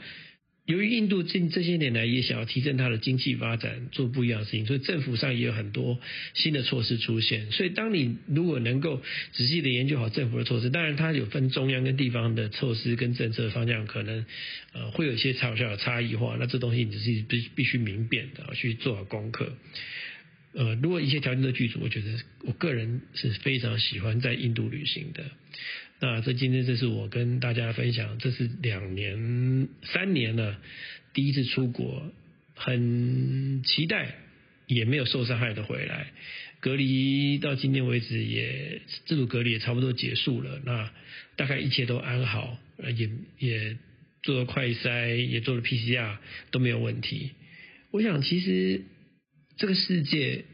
[0.65, 5.99] 由于印度近这些年来也想要提振它的经济发展，做不一样的事情，所以政府上也有很多
[6.33, 7.51] 新的措施出现。
[7.51, 9.01] 所以，当你如果能够
[9.33, 14.25] 仔细的研究好政府的措施，当然它有分中央跟地方的措施跟政策方向，可能
[14.71, 16.37] 呃会有一些小小的差异化。
[16.39, 19.57] 那这东西你是必必须明辨的，去做好功课。
[20.53, 22.07] 呃，如果一切条件都具足，我觉得
[22.43, 25.25] 我个人是非常喜欢在印度旅行的。
[25.99, 30.59] 那这今天这是我跟大家分享，这是两年三年了，
[31.13, 32.11] 第一次出国，
[32.55, 34.15] 很期待，
[34.67, 36.07] 也没有受伤害的回来。
[36.59, 40.91] 隔离到今天为止也自主隔离也差不多结束了，那
[41.37, 42.57] 大概一切都安好，
[42.95, 43.77] 也也
[44.23, 46.17] 做了快筛，也做了 PCR
[46.51, 47.31] 都没有问题。
[47.91, 48.81] 我想其实
[49.57, 50.45] 这个世界。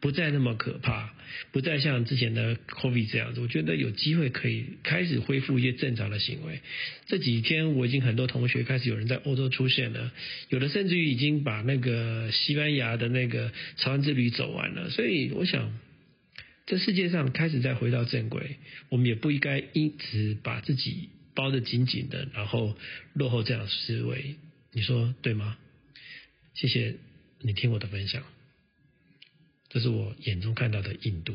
[0.00, 1.12] 不再那么可怕，
[1.50, 3.40] 不再像之前的 COVID 这样子。
[3.40, 6.60] 我觉得有机会可以开始恢复一些正常的行为。
[7.06, 10.12] 这几天我已经很多同学开始有人在欧洲出现了，
[10.50, 14.88] 有的甚至于已经把那个西班牙的那个朝安之旅走完了。
[14.90, 15.76] 所以我想，
[16.66, 18.56] 这世界上开始再回到正轨，
[18.90, 22.76] 我们也不应该一直把自己包得紧紧的，然后
[23.14, 24.36] 落后这样思维。
[24.72, 25.56] 你说对吗？
[26.54, 26.94] 谢谢
[27.40, 28.22] 你听我的分享。
[29.70, 31.34] 这是我眼中看到的印度。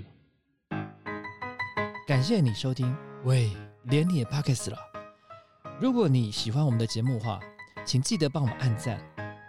[2.07, 3.51] 感谢你收听，喂，
[3.83, 4.77] 连你也 Pockets 了。
[5.79, 7.39] 如果你喜欢我们的节目话，
[7.85, 8.99] 请记得帮我们按赞、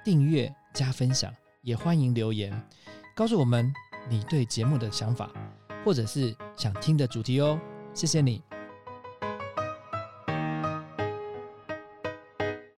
[0.05, 1.32] 订阅、加分享，
[1.62, 2.53] 也欢迎留言
[3.14, 3.72] 告诉我们
[4.09, 5.30] 你对节目的想法，
[5.85, 7.59] 或者是想听的主题哦。
[7.95, 8.43] 谢谢你。